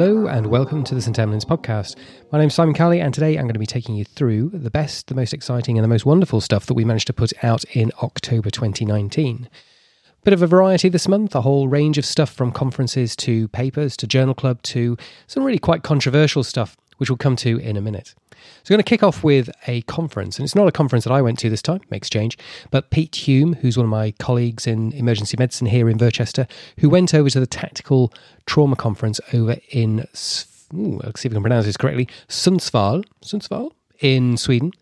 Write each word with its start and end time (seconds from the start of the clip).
Hello 0.00 0.28
and 0.28 0.46
welcome 0.46 0.84
to 0.84 0.94
the 0.94 1.02
St. 1.02 1.18
Emlyn's 1.18 1.44
podcast. 1.44 1.96
My 2.30 2.38
name's 2.38 2.54
Simon 2.54 2.72
Carley, 2.72 3.00
and 3.00 3.12
today 3.12 3.36
I'm 3.36 3.46
going 3.46 3.54
to 3.54 3.58
be 3.58 3.66
taking 3.66 3.96
you 3.96 4.04
through 4.04 4.50
the 4.50 4.70
best, 4.70 5.08
the 5.08 5.14
most 5.16 5.34
exciting, 5.34 5.76
and 5.76 5.82
the 5.82 5.88
most 5.88 6.06
wonderful 6.06 6.40
stuff 6.40 6.66
that 6.66 6.74
we 6.74 6.84
managed 6.84 7.08
to 7.08 7.12
put 7.12 7.32
out 7.42 7.64
in 7.74 7.90
October 8.00 8.48
2019. 8.48 9.48
Bit 10.22 10.32
of 10.32 10.40
a 10.40 10.46
variety 10.46 10.88
this 10.88 11.08
month, 11.08 11.34
a 11.34 11.40
whole 11.40 11.66
range 11.66 11.98
of 11.98 12.06
stuff 12.06 12.32
from 12.32 12.52
conferences 12.52 13.16
to 13.16 13.48
papers 13.48 13.96
to 13.96 14.06
journal 14.06 14.36
club 14.36 14.62
to 14.62 14.96
some 15.26 15.42
really 15.42 15.58
quite 15.58 15.82
controversial 15.82 16.44
stuff, 16.44 16.76
which 16.98 17.10
we'll 17.10 17.16
come 17.16 17.36
to 17.36 17.58
in 17.58 17.76
a 17.76 17.80
minute. 17.80 18.14
So, 18.62 18.72
we're 18.72 18.76
going 18.76 18.84
to 18.84 18.88
kick 18.90 19.02
off 19.02 19.24
with 19.24 19.50
a 19.66 19.82
conference, 19.82 20.38
and 20.38 20.44
it's 20.44 20.54
not 20.54 20.68
a 20.68 20.72
conference 20.72 21.04
that 21.04 21.12
I 21.12 21.20
went 21.22 21.38
to 21.40 21.50
this 21.50 21.62
time, 21.62 21.80
makes 21.90 22.08
change, 22.08 22.38
but 22.70 22.90
Pete 22.90 23.14
Hume, 23.16 23.54
who's 23.54 23.76
one 23.76 23.84
of 23.84 23.90
my 23.90 24.12
colleagues 24.12 24.66
in 24.66 24.92
emergency 24.92 25.36
medicine 25.38 25.66
here 25.66 25.88
in 25.88 25.98
Worcester, 25.98 26.46
who 26.78 26.88
went 26.88 27.14
over 27.14 27.30
to 27.30 27.40
the 27.40 27.46
Tactical 27.46 28.12
Trauma 28.46 28.76
Conference 28.76 29.20
over 29.32 29.56
in, 29.70 30.00
ooh, 30.00 31.00
see 31.16 31.26
if 31.26 31.26
I 31.26 31.28
can 31.28 31.40
pronounce 31.40 31.66
this 31.66 31.76
correctly, 31.76 32.08
Sundsvall, 32.28 33.04
Sundsvall 33.22 33.72
in 34.00 34.36
Sweden. 34.36 34.72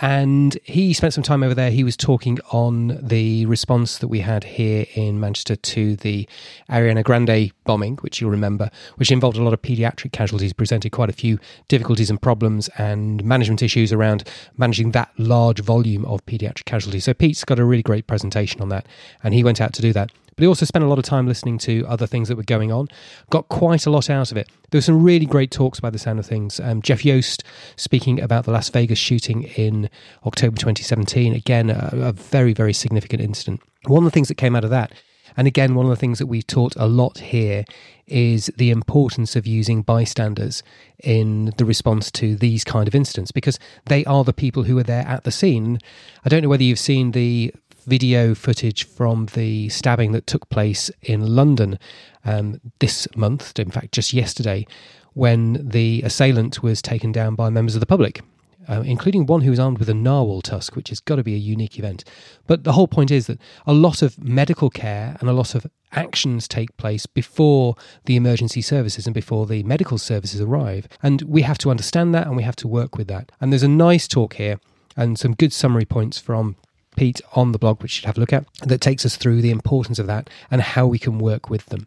And 0.00 0.58
he 0.64 0.94
spent 0.94 1.12
some 1.12 1.22
time 1.22 1.42
over 1.42 1.54
there. 1.54 1.70
He 1.70 1.84
was 1.84 1.98
talking 1.98 2.38
on 2.50 2.98
the 3.02 3.44
response 3.46 3.98
that 3.98 4.08
we 4.08 4.20
had 4.20 4.42
here 4.42 4.86
in 4.94 5.20
Manchester 5.20 5.54
to 5.54 5.96
the 5.96 6.26
Ariana 6.70 7.04
Grande 7.04 7.52
bombing, 7.64 7.98
which 7.98 8.20
you'll 8.20 8.30
remember, 8.30 8.70
which 8.96 9.12
involved 9.12 9.36
a 9.36 9.42
lot 9.42 9.52
of 9.52 9.60
paediatric 9.60 10.12
casualties, 10.12 10.54
presented 10.54 10.92
quite 10.92 11.10
a 11.10 11.12
few 11.12 11.38
difficulties 11.68 12.08
and 12.08 12.20
problems 12.20 12.68
and 12.78 13.22
management 13.22 13.62
issues 13.62 13.92
around 13.92 14.24
managing 14.56 14.92
that 14.92 15.10
large 15.18 15.60
volume 15.60 16.06
of 16.06 16.24
paediatric 16.24 16.64
casualties. 16.64 17.04
So 17.04 17.12
Pete's 17.12 17.44
got 17.44 17.58
a 17.58 17.64
really 17.64 17.82
great 17.82 18.06
presentation 18.06 18.62
on 18.62 18.70
that, 18.70 18.86
and 19.22 19.34
he 19.34 19.44
went 19.44 19.60
out 19.60 19.74
to 19.74 19.82
do 19.82 19.92
that. 19.92 20.10
But 20.36 20.42
he 20.42 20.46
also 20.46 20.64
spent 20.64 20.84
a 20.84 20.88
lot 20.88 20.98
of 20.98 21.04
time 21.04 21.26
listening 21.26 21.58
to 21.58 21.86
other 21.86 22.06
things 22.06 22.28
that 22.28 22.36
were 22.36 22.42
going 22.42 22.72
on. 22.72 22.88
Got 23.30 23.48
quite 23.48 23.86
a 23.86 23.90
lot 23.90 24.10
out 24.10 24.30
of 24.30 24.36
it. 24.36 24.48
There 24.70 24.78
were 24.78 24.82
some 24.82 25.02
really 25.02 25.26
great 25.26 25.50
talks 25.50 25.80
by 25.80 25.90
the 25.90 25.98
sound 25.98 26.18
of 26.18 26.26
things. 26.26 26.58
Um, 26.60 26.82
Jeff 26.82 27.04
Yost 27.04 27.44
speaking 27.76 28.20
about 28.20 28.44
the 28.44 28.52
Las 28.52 28.68
Vegas 28.70 28.98
shooting 28.98 29.44
in 29.44 29.90
October 30.24 30.56
2017. 30.56 31.34
Again, 31.34 31.70
a, 31.70 31.90
a 31.92 32.12
very, 32.12 32.52
very 32.52 32.72
significant 32.72 33.22
incident. 33.22 33.60
One 33.86 34.04
of 34.04 34.10
the 34.10 34.14
things 34.14 34.28
that 34.28 34.36
came 34.36 34.56
out 34.56 34.64
of 34.64 34.70
that 34.70 34.92
and 35.36 35.46
again, 35.46 35.74
one 35.74 35.86
of 35.86 35.90
the 35.90 35.96
things 35.96 36.18
that 36.18 36.26
we've 36.26 36.46
taught 36.46 36.74
a 36.76 36.86
lot 36.86 37.18
here 37.18 37.64
is 38.06 38.50
the 38.56 38.70
importance 38.70 39.36
of 39.36 39.46
using 39.46 39.82
bystanders 39.82 40.62
in 41.02 41.52
the 41.56 41.64
response 41.64 42.10
to 42.12 42.36
these 42.36 42.64
kind 42.64 42.86
of 42.86 42.94
incidents 42.94 43.32
because 43.32 43.58
they 43.86 44.04
are 44.04 44.24
the 44.24 44.32
people 44.32 44.64
who 44.64 44.76
are 44.78 44.82
there 44.82 45.06
at 45.06 45.24
the 45.24 45.30
scene. 45.30 45.78
I 46.24 46.28
don't 46.28 46.42
know 46.42 46.48
whether 46.48 46.62
you've 46.62 46.78
seen 46.78 47.12
the 47.12 47.54
video 47.84 48.34
footage 48.34 48.84
from 48.84 49.26
the 49.34 49.68
stabbing 49.68 50.12
that 50.12 50.26
took 50.26 50.48
place 50.48 50.90
in 51.02 51.34
London 51.34 51.78
um, 52.24 52.60
this 52.78 53.08
month, 53.16 53.58
in 53.58 53.70
fact, 53.70 53.92
just 53.92 54.12
yesterday, 54.12 54.66
when 55.14 55.68
the 55.68 56.02
assailant 56.02 56.62
was 56.62 56.80
taken 56.80 57.12
down 57.12 57.34
by 57.34 57.50
members 57.50 57.74
of 57.74 57.80
the 57.80 57.86
public. 57.86 58.22
Uh, 58.68 58.80
including 58.86 59.26
one 59.26 59.40
who 59.40 59.50
was 59.50 59.58
armed 59.58 59.78
with 59.78 59.88
a 59.88 59.94
narwhal 59.94 60.40
tusk, 60.40 60.76
which 60.76 60.90
has 60.90 61.00
got 61.00 61.16
to 61.16 61.24
be 61.24 61.34
a 61.34 61.38
unique 61.38 61.80
event. 61.80 62.04
But 62.46 62.62
the 62.62 62.70
whole 62.72 62.86
point 62.86 63.10
is 63.10 63.26
that 63.26 63.40
a 63.66 63.72
lot 63.72 64.02
of 64.02 64.22
medical 64.22 64.70
care 64.70 65.16
and 65.18 65.28
a 65.28 65.32
lot 65.32 65.56
of 65.56 65.66
actions 65.90 66.46
take 66.46 66.76
place 66.76 67.04
before 67.04 67.74
the 68.04 68.14
emergency 68.14 68.62
services 68.62 69.04
and 69.04 69.14
before 69.14 69.46
the 69.46 69.64
medical 69.64 69.98
services 69.98 70.40
arrive. 70.40 70.86
And 71.02 71.22
we 71.22 71.42
have 71.42 71.58
to 71.58 71.70
understand 71.70 72.14
that 72.14 72.28
and 72.28 72.36
we 72.36 72.44
have 72.44 72.54
to 72.56 72.68
work 72.68 72.96
with 72.96 73.08
that. 73.08 73.32
And 73.40 73.52
there's 73.52 73.64
a 73.64 73.68
nice 73.68 74.06
talk 74.06 74.34
here 74.34 74.60
and 74.96 75.18
some 75.18 75.34
good 75.34 75.52
summary 75.52 75.84
points 75.84 76.18
from 76.18 76.54
Pete 76.96 77.20
on 77.34 77.52
the 77.52 77.58
blog, 77.58 77.82
which 77.82 77.92
you 77.92 77.96
should 78.00 78.06
have 78.06 78.16
a 78.16 78.20
look 78.20 78.32
at, 78.32 78.46
that 78.60 78.80
takes 78.80 79.04
us 79.06 79.16
through 79.16 79.42
the 79.42 79.50
importance 79.50 79.98
of 79.98 80.06
that 80.06 80.28
and 80.50 80.60
how 80.60 80.86
we 80.86 80.98
can 80.98 81.18
work 81.18 81.50
with 81.50 81.66
them. 81.66 81.86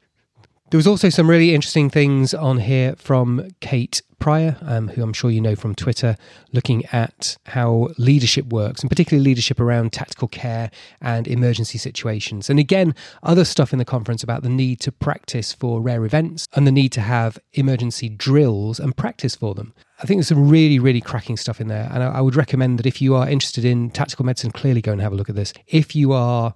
There 0.72 0.80
was 0.80 0.88
also 0.88 1.10
some 1.10 1.30
really 1.30 1.54
interesting 1.54 1.92
things 1.92 2.34
on 2.34 2.58
here 2.58 2.96
from 2.98 3.50
Kate 3.62 4.02
Pryor, 4.18 4.58
um, 4.64 4.88
who 4.88 5.04
I'm 5.04 5.14
sure 5.14 5.30
you 5.30 5.40
know 5.40 5.56
from 5.56 5.76
Twitter, 5.76 6.18
looking 6.54 6.84
at 6.88 7.38
how 7.46 7.90
leadership 8.00 8.48
works, 8.48 8.82
and 8.82 8.90
particularly 8.90 9.24
leadership 9.24 9.60
around 9.60 9.94
tactical 9.94 10.28
care 10.28 10.72
and 11.02 11.28
emergency 11.28 11.78
situations. 11.78 12.50
And 12.50 12.58
again, 12.58 12.96
other 13.22 13.46
stuff 13.46 13.74
in 13.74 13.78
the 13.78 13.86
conference 13.86 14.24
about 14.24 14.42
the 14.42 14.50
need 14.50 14.80
to 14.80 14.92
practice 14.92 15.54
for 15.54 15.82
rare 15.82 16.04
events 16.04 16.48
and 16.56 16.66
the 16.66 16.72
need 16.72 16.92
to 16.94 17.02
have 17.02 17.38
emergency 17.54 18.10
drills 18.10 18.80
and 18.80 18.98
practice 18.98 19.36
for 19.36 19.54
them. 19.54 19.72
I 20.00 20.08
think 20.08 20.18
there's 20.18 20.30
some 20.30 20.50
really, 20.50 20.80
really 20.80 21.00
cracking 21.00 21.38
stuff 21.38 21.62
in 21.62 21.68
there. 21.68 21.88
And 21.94 22.02
I, 22.02 22.08
I 22.08 22.22
would 22.22 22.36
recommend 22.36 22.80
that 22.80 22.88
if 22.88 23.04
you 23.04 23.14
are 23.14 23.30
interested 23.30 23.66
in 23.66 23.92
tactical 23.92 24.26
medicine, 24.26 24.50
clearly 24.50 24.82
go 24.82 24.94
and 24.94 25.02
have 25.02 25.14
a 25.14 25.16
look 25.16 25.30
at 25.30 25.36
this. 25.36 25.54
If 25.68 25.96
you 25.96 26.12
are 26.12 26.56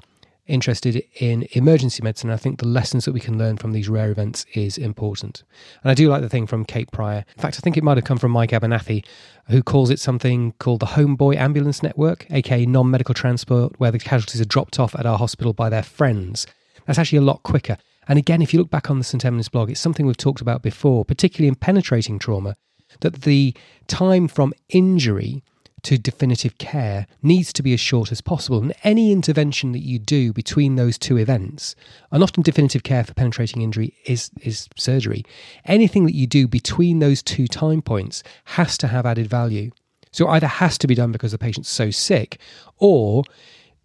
interested 0.49 1.03
in 1.15 1.47
emergency 1.51 2.01
medicine, 2.03 2.29
I 2.29 2.37
think 2.37 2.59
the 2.59 2.67
lessons 2.67 3.05
that 3.05 3.13
we 3.13 3.19
can 3.19 3.37
learn 3.37 3.57
from 3.57 3.71
these 3.71 3.87
rare 3.87 4.11
events 4.11 4.45
is 4.53 4.77
important. 4.77 5.43
And 5.83 5.91
I 5.91 5.93
do 5.93 6.09
like 6.09 6.21
the 6.21 6.29
thing 6.29 6.47
from 6.47 6.65
Kate 6.65 6.91
Pryor. 6.91 7.23
In 7.35 7.41
fact, 7.41 7.57
I 7.57 7.61
think 7.61 7.77
it 7.77 7.83
might 7.83 7.97
have 7.97 8.05
come 8.05 8.17
from 8.17 8.31
Mike 8.31 8.51
Abernathy, 8.51 9.05
who 9.47 9.63
calls 9.63 9.89
it 9.89 9.99
something 9.99 10.53
called 10.59 10.79
the 10.79 10.87
Homeboy 10.87 11.35
Ambulance 11.35 11.83
Network, 11.83 12.25
aka 12.31 12.65
non 12.65 12.89
medical 12.91 13.13
transport, 13.13 13.79
where 13.79 13.91
the 13.91 13.99
casualties 13.99 14.41
are 14.41 14.45
dropped 14.45 14.79
off 14.79 14.95
at 14.95 15.05
our 15.05 15.17
hospital 15.17 15.53
by 15.53 15.69
their 15.69 15.83
friends. 15.83 16.47
That's 16.85 16.99
actually 16.99 17.19
a 17.19 17.21
lot 17.21 17.43
quicker. 17.43 17.77
And 18.07 18.17
again, 18.17 18.41
if 18.41 18.53
you 18.53 18.59
look 18.59 18.71
back 18.71 18.89
on 18.89 18.97
the 18.97 19.03
St. 19.03 19.23
Emlyn's 19.23 19.49
blog, 19.49 19.69
it's 19.69 19.79
something 19.79 20.07
we've 20.07 20.17
talked 20.17 20.41
about 20.41 20.63
before, 20.63 21.05
particularly 21.05 21.47
in 21.47 21.55
penetrating 21.55 22.17
trauma, 22.17 22.55
that 23.01 23.21
the 23.21 23.55
time 23.87 24.27
from 24.27 24.53
injury 24.69 25.43
to 25.83 25.97
definitive 25.97 26.57
care 26.57 27.07
needs 27.21 27.53
to 27.53 27.63
be 27.63 27.73
as 27.73 27.79
short 27.79 28.11
as 28.11 28.21
possible. 28.21 28.61
And 28.61 28.73
any 28.83 29.11
intervention 29.11 29.71
that 29.71 29.83
you 29.83 29.99
do 29.99 30.33
between 30.33 30.75
those 30.75 30.97
two 30.97 31.17
events, 31.17 31.75
and 32.11 32.23
often 32.23 32.43
definitive 32.43 32.83
care 32.83 33.03
for 33.03 33.13
penetrating 33.13 33.61
injury 33.61 33.95
is, 34.05 34.31
is 34.41 34.67
surgery, 34.77 35.23
anything 35.65 36.05
that 36.05 36.15
you 36.15 36.27
do 36.27 36.47
between 36.47 36.99
those 36.99 37.21
two 37.21 37.47
time 37.47 37.81
points 37.81 38.23
has 38.45 38.77
to 38.79 38.87
have 38.87 39.05
added 39.05 39.27
value. 39.27 39.71
So 40.11 40.27
either 40.27 40.47
has 40.47 40.77
to 40.79 40.87
be 40.87 40.95
done 40.95 41.11
because 41.11 41.31
the 41.31 41.37
patient's 41.37 41.69
so 41.69 41.91
sick, 41.91 42.39
or 42.77 43.23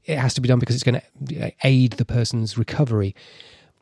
it 0.04 0.18
has 0.18 0.34
to 0.34 0.40
be 0.40 0.48
done 0.48 0.58
because 0.58 0.74
it's 0.74 0.84
going 0.84 1.00
to 1.26 1.52
aid 1.62 1.92
the 1.92 2.04
person's 2.04 2.56
recovery 2.58 3.14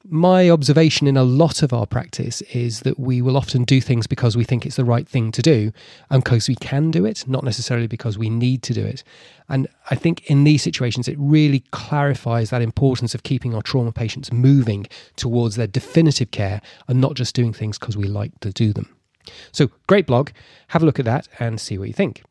my 0.05 0.51
observation 0.51 1.07
in 1.07 1.17
a 1.17 1.23
lot 1.23 1.63
of 1.63 1.73
our 1.73 1.87
practice 1.87 2.41
is 2.43 2.81
that 2.81 2.99
we 2.99 3.23
will 3.23 3.37
often 3.37 3.65
do 3.65 3.81
things 3.81 4.07
because 4.07 4.37
we 4.37 4.45
think 4.45 4.67
it's 4.67 4.77
the 4.77 4.85
right 4.85 5.09
thing 5.09 5.31
to 5.33 5.43
do 5.43 5.73
and 6.11 6.25
because 6.25 6.49
we 6.49 6.57
can 6.57 6.91
do 6.91 7.05
it, 7.05 7.27
not 7.29 7.45
necessarily 7.45 7.87
because 7.87 8.19
we 8.19 8.29
need 8.29 8.63
to 8.65 8.75
do 8.75 8.85
it. 8.85 9.05
And 9.49 9.69
I 9.91 9.95
think 9.95 10.29
in 10.31 10.45
these 10.45 10.63
situations, 10.63 11.09
it 11.09 11.17
really 11.19 11.61
clarifies 11.71 12.51
that 12.51 12.63
importance 12.63 13.15
of 13.15 13.23
keeping 13.23 13.55
our 13.55 13.63
trauma 13.63 13.93
patients 13.93 14.33
moving 14.33 14.87
towards 15.17 15.57
their 15.57 15.67
definitive 15.67 16.31
care 16.31 16.61
and 16.89 17.01
not 17.01 17.15
just 17.15 17.35
doing 17.35 17.53
things 17.53 17.79
because 17.79 17.97
we 17.97 18.05
like 18.05 18.39
to 18.41 18.51
do 18.51 18.73
them. 18.73 18.89
So, 19.53 19.71
great 19.87 20.07
blog. 20.07 20.31
Have 20.69 20.83
a 20.83 20.87
look 20.87 20.99
at 20.99 21.05
that 21.05 21.29
and 21.39 21.61
see 21.61 21.79
what 21.79 21.87
you 21.87 21.95
think. 21.95 22.25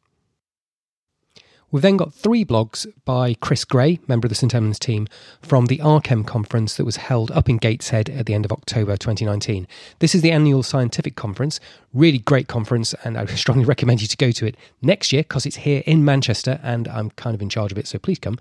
We've 1.72 1.82
then 1.82 1.96
got 1.96 2.14
three 2.14 2.44
blogs 2.44 2.86
by 3.06 3.36
Chris 3.36 3.64
Gray, 3.64 4.00
member 4.08 4.26
of 4.26 4.30
the 4.30 4.36
St. 4.36 4.54
Emlyn's 4.54 4.78
team, 4.78 5.08
from 5.42 5.68
the 5.68 5.78
RCEM 5.78 6.28
conference 6.28 6.76
that 6.76 6.84
was 6.84 6.98
held 6.98 7.32
up 7.32 7.48
in 7.48 7.58
Gateshead 7.58 8.09
at 8.09 8.26
the 8.26 8.34
end 8.34 8.44
of 8.44 8.52
October 8.52 8.98
2019. 8.98 9.68
This 10.00 10.14
is 10.14 10.22
the 10.22 10.32
annual 10.32 10.64
scientific 10.64 11.16
conference, 11.16 11.62
really 11.94 12.20
great 12.20 12.50
conference, 12.50 12.94
and 13.06 13.18
I 13.18 13.26
strongly 13.36 13.64
recommend 13.64 14.02
you 14.02 14.08
to 14.09 14.18
go 14.18 14.32
to 14.32 14.46
it 14.46 14.58
next 14.82 15.14
year 15.14 15.24
because 15.24 15.46
it's 15.46 15.58
here 15.58 15.82
in 15.86 16.04
Manchester 16.04 16.59
and 16.62 16.90
I'm 16.90 17.12
kind 17.12 17.34
of 17.34 17.42
in 17.42 17.50
charge 17.50 17.72
of 17.72 17.78
it, 17.78 17.88
so 17.88 17.98
please 17.98 18.20
come. 18.20 18.38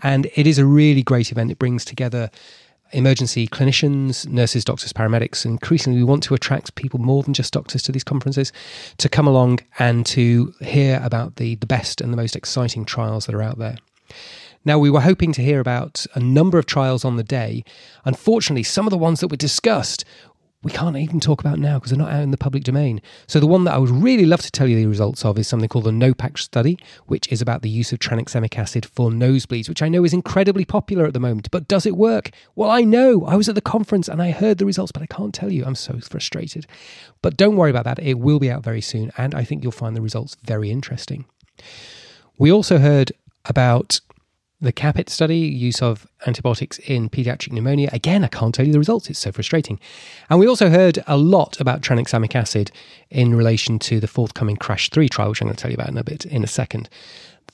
And 0.00 0.26
it 0.36 0.46
is 0.46 0.58
a 0.58 0.64
really 0.64 1.02
great 1.02 1.32
event. 1.32 1.50
It 1.50 1.58
brings 1.58 1.84
together 1.84 2.30
emergency 2.92 3.46
clinicians, 3.46 4.26
nurses, 4.28 4.64
doctors, 4.64 4.92
paramedics. 4.92 5.44
Increasingly, 5.44 5.98
we 5.98 6.04
want 6.04 6.22
to 6.24 6.34
attract 6.34 6.74
people 6.74 6.98
more 6.98 7.22
than 7.22 7.34
just 7.34 7.52
doctors 7.52 7.82
to 7.82 7.92
these 7.92 8.04
conferences 8.04 8.52
to 8.98 9.08
come 9.08 9.26
along 9.26 9.60
and 9.78 10.06
to 10.06 10.54
hear 10.60 11.00
about 11.02 11.36
the, 11.36 11.54
the 11.56 11.66
best 11.66 12.00
and 12.00 12.12
the 12.12 12.16
most 12.16 12.36
exciting 12.36 12.84
trials 12.84 13.26
that 13.26 13.34
are 13.34 13.42
out 13.42 13.58
there. 13.58 13.76
Now, 14.64 14.78
we 14.78 14.90
were 14.90 15.00
hoping 15.00 15.32
to 15.32 15.42
hear 15.42 15.60
about 15.60 16.04
a 16.14 16.20
number 16.20 16.58
of 16.58 16.66
trials 16.66 17.04
on 17.04 17.16
the 17.16 17.22
day. 17.22 17.64
Unfortunately, 18.04 18.62
some 18.62 18.86
of 18.86 18.90
the 18.90 18.98
ones 18.98 19.20
that 19.20 19.28
were 19.28 19.36
discussed 19.36 20.04
we 20.64 20.72
can't 20.72 20.96
even 20.96 21.20
talk 21.20 21.40
about 21.40 21.60
now 21.60 21.78
because 21.78 21.90
they're 21.90 21.98
not 21.98 22.10
out 22.10 22.22
in 22.22 22.32
the 22.32 22.36
public 22.36 22.64
domain. 22.64 23.00
So 23.28 23.38
the 23.38 23.46
one 23.46 23.62
that 23.64 23.74
I 23.74 23.78
would 23.78 23.90
really 23.90 24.26
love 24.26 24.42
to 24.42 24.50
tell 24.50 24.66
you 24.66 24.74
the 24.74 24.86
results 24.86 25.24
of 25.24 25.38
is 25.38 25.46
something 25.46 25.68
called 25.68 25.84
the 25.84 25.92
NOPAC 25.92 26.36
study, 26.36 26.76
which 27.06 27.30
is 27.30 27.40
about 27.40 27.62
the 27.62 27.70
use 27.70 27.92
of 27.92 28.00
tranexamic 28.00 28.58
acid 28.58 28.84
for 28.84 29.10
nosebleeds, 29.10 29.68
which 29.68 29.82
I 29.82 29.88
know 29.88 30.04
is 30.04 30.12
incredibly 30.12 30.64
popular 30.64 31.06
at 31.06 31.12
the 31.12 31.20
moment. 31.20 31.48
But 31.52 31.68
does 31.68 31.86
it 31.86 31.96
work? 31.96 32.30
Well, 32.56 32.70
I 32.70 32.82
know. 32.82 33.24
I 33.24 33.36
was 33.36 33.48
at 33.48 33.54
the 33.54 33.60
conference 33.60 34.08
and 34.08 34.20
I 34.20 34.32
heard 34.32 34.58
the 34.58 34.66
results, 34.66 34.90
but 34.90 35.02
I 35.02 35.06
can't 35.06 35.32
tell 35.32 35.52
you. 35.52 35.64
I'm 35.64 35.76
so 35.76 36.00
frustrated. 36.00 36.66
But 37.22 37.36
don't 37.36 37.56
worry 37.56 37.70
about 37.70 37.84
that. 37.84 38.00
It 38.00 38.18
will 38.18 38.40
be 38.40 38.50
out 38.50 38.64
very 38.64 38.80
soon, 38.80 39.12
and 39.16 39.36
I 39.36 39.44
think 39.44 39.62
you'll 39.62 39.70
find 39.70 39.96
the 39.96 40.02
results 40.02 40.36
very 40.42 40.70
interesting. 40.72 41.24
We 42.36 42.50
also 42.50 42.78
heard 42.78 43.12
about 43.44 44.00
the 44.60 44.72
CAPIT 44.72 45.08
study, 45.08 45.38
use 45.38 45.80
of 45.80 46.06
antibiotics 46.26 46.78
in 46.80 47.08
pediatric 47.08 47.52
pneumonia. 47.52 47.90
Again, 47.92 48.24
I 48.24 48.28
can't 48.28 48.54
tell 48.54 48.66
you 48.66 48.72
the 48.72 48.78
results, 48.78 49.08
it's 49.08 49.18
so 49.18 49.30
frustrating. 49.30 49.78
And 50.28 50.40
we 50.40 50.48
also 50.48 50.68
heard 50.68 50.98
a 51.06 51.16
lot 51.16 51.60
about 51.60 51.80
tranexamic 51.80 52.34
acid 52.34 52.72
in 53.10 53.34
relation 53.34 53.78
to 53.80 54.00
the 54.00 54.08
forthcoming 54.08 54.56
CRASH 54.56 54.90
3 54.90 55.08
trial, 55.08 55.30
which 55.30 55.40
I'm 55.40 55.46
going 55.46 55.56
to 55.56 55.62
tell 55.62 55.70
you 55.70 55.76
about 55.76 55.90
in 55.90 55.98
a 55.98 56.04
bit 56.04 56.24
in 56.26 56.42
a 56.42 56.48
second. 56.48 56.88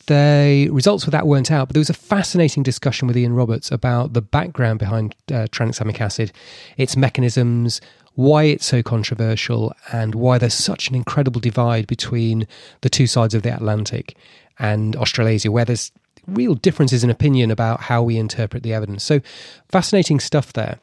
the 0.07 0.69
results 0.71 1.05
for 1.05 1.11
that 1.11 1.27
weren't 1.27 1.51
out, 1.51 1.69
but 1.69 1.75
there 1.75 1.81
was 1.81 1.91
a 1.91 1.95
fascinating 1.95 2.63
discussion 2.63 3.07
with 3.07 3.17
Ian 3.17 3.35
Roberts 3.35 3.71
about 3.71 4.13
the 4.13 4.21
background 4.23 4.79
behind 4.79 5.15
uh, 5.31 5.47
tranexamic 5.51 6.01
acid, 6.01 6.33
its 6.77 6.97
mechanisms, 6.97 7.81
why 8.15 8.45
it's 8.45 8.67
so 8.67 8.83
controversial, 8.83 9.75
and 9.93 10.15
why 10.15 10.39
there's 10.39 10.55
such 10.55 10.89
an 10.89 10.95
incredible 10.95 11.41
divide 11.41 11.87
between 11.87 12.47
the 12.83 12.91
two 12.91 13.07
sides 13.07 13.35
of 13.35 13.43
the 13.43 13.55
Atlantic 13.55 14.17
and 14.59 14.95
Australasia, 14.97 15.51
where 15.51 15.65
there's 15.65 15.91
real 16.27 16.55
differences 16.55 17.05
in 17.05 17.11
opinion 17.11 17.51
about 17.51 17.83
how 17.83 18.03
we 18.03 18.17
interpret 18.17 18.63
the 18.63 18.73
evidence. 18.73 19.05
So, 19.05 19.21
fascinating 19.69 20.21
stuff 20.21 20.53
there. 20.53 20.81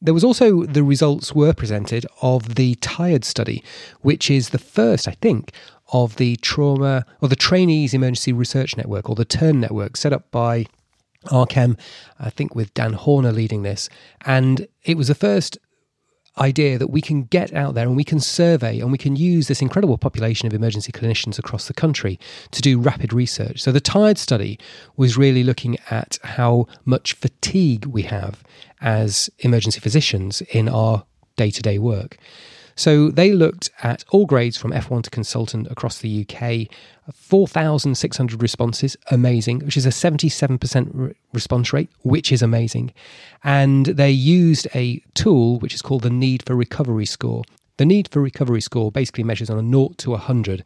There 0.00 0.14
was 0.14 0.24
also 0.24 0.64
the 0.64 0.82
results 0.82 1.32
were 1.34 1.52
presented 1.52 2.06
of 2.22 2.56
the 2.56 2.74
TIRED 2.76 3.24
study, 3.24 3.62
which 4.00 4.30
is 4.30 4.50
the 4.50 4.58
first, 4.58 5.06
I 5.06 5.12
think, 5.12 5.52
of 5.92 6.16
the 6.16 6.36
trauma 6.36 7.06
or 7.20 7.28
the 7.28 7.36
Trainees 7.36 7.94
Emergency 7.94 8.32
Research 8.32 8.76
Network 8.76 9.08
or 9.08 9.14
the 9.14 9.24
TERN 9.24 9.60
network 9.60 9.96
set 9.96 10.12
up 10.12 10.30
by 10.30 10.66
RCEM, 11.26 11.78
I 12.18 12.30
think 12.30 12.54
with 12.54 12.74
Dan 12.74 12.94
Horner 12.94 13.30
leading 13.30 13.62
this. 13.62 13.88
And 14.26 14.66
it 14.82 14.96
was 14.96 15.08
the 15.08 15.14
first 15.14 15.58
idea 16.38 16.78
that 16.78 16.88
we 16.88 17.00
can 17.00 17.24
get 17.24 17.52
out 17.52 17.74
there 17.74 17.86
and 17.86 17.96
we 17.96 18.04
can 18.04 18.20
survey 18.20 18.80
and 18.80 18.90
we 18.90 18.98
can 18.98 19.16
use 19.16 19.48
this 19.48 19.60
incredible 19.60 19.98
population 19.98 20.46
of 20.46 20.54
emergency 20.54 20.90
clinicians 20.90 21.38
across 21.38 21.68
the 21.68 21.74
country 21.74 22.18
to 22.50 22.62
do 22.62 22.78
rapid 22.78 23.12
research. 23.12 23.60
So 23.60 23.70
the 23.70 23.80
TIRED 23.80 24.18
study 24.18 24.58
was 24.96 25.16
really 25.16 25.44
looking 25.44 25.76
at 25.90 26.18
how 26.22 26.66
much 26.84 27.12
fatigue 27.14 27.86
we 27.86 28.02
have 28.02 28.42
as 28.80 29.30
emergency 29.40 29.80
physicians 29.80 30.40
in 30.42 30.68
our 30.68 31.04
day 31.36 31.50
to 31.50 31.62
day 31.62 31.78
work. 31.78 32.16
So 32.76 33.10
they 33.10 33.32
looked 33.32 33.70
at 33.82 34.04
all 34.10 34.26
grades 34.26 34.56
from 34.56 34.72
F1 34.72 35.02
to 35.04 35.10
consultant 35.10 35.68
across 35.70 35.98
the 35.98 36.26
UK, 36.26 36.72
4,600 37.12 38.42
responses, 38.42 38.96
amazing, 39.10 39.60
which 39.60 39.76
is 39.76 39.86
a 39.86 39.90
77% 39.90 40.90
re- 40.92 41.14
response 41.32 41.72
rate, 41.72 41.90
which 42.02 42.32
is 42.32 42.42
amazing. 42.42 42.92
And 43.44 43.86
they 43.86 44.10
used 44.10 44.68
a 44.74 45.02
tool 45.14 45.58
which 45.58 45.74
is 45.74 45.82
called 45.82 46.02
the 46.02 46.10
Need 46.10 46.44
for 46.46 46.54
Recovery 46.54 47.06
score. 47.06 47.42
The 47.78 47.86
Need 47.86 48.08
for 48.08 48.20
Recovery 48.20 48.60
score 48.60 48.92
basically 48.92 49.24
measures 49.24 49.50
on 49.50 49.58
a 49.58 49.68
0 49.68 49.90
to 49.98 50.10
100 50.10 50.64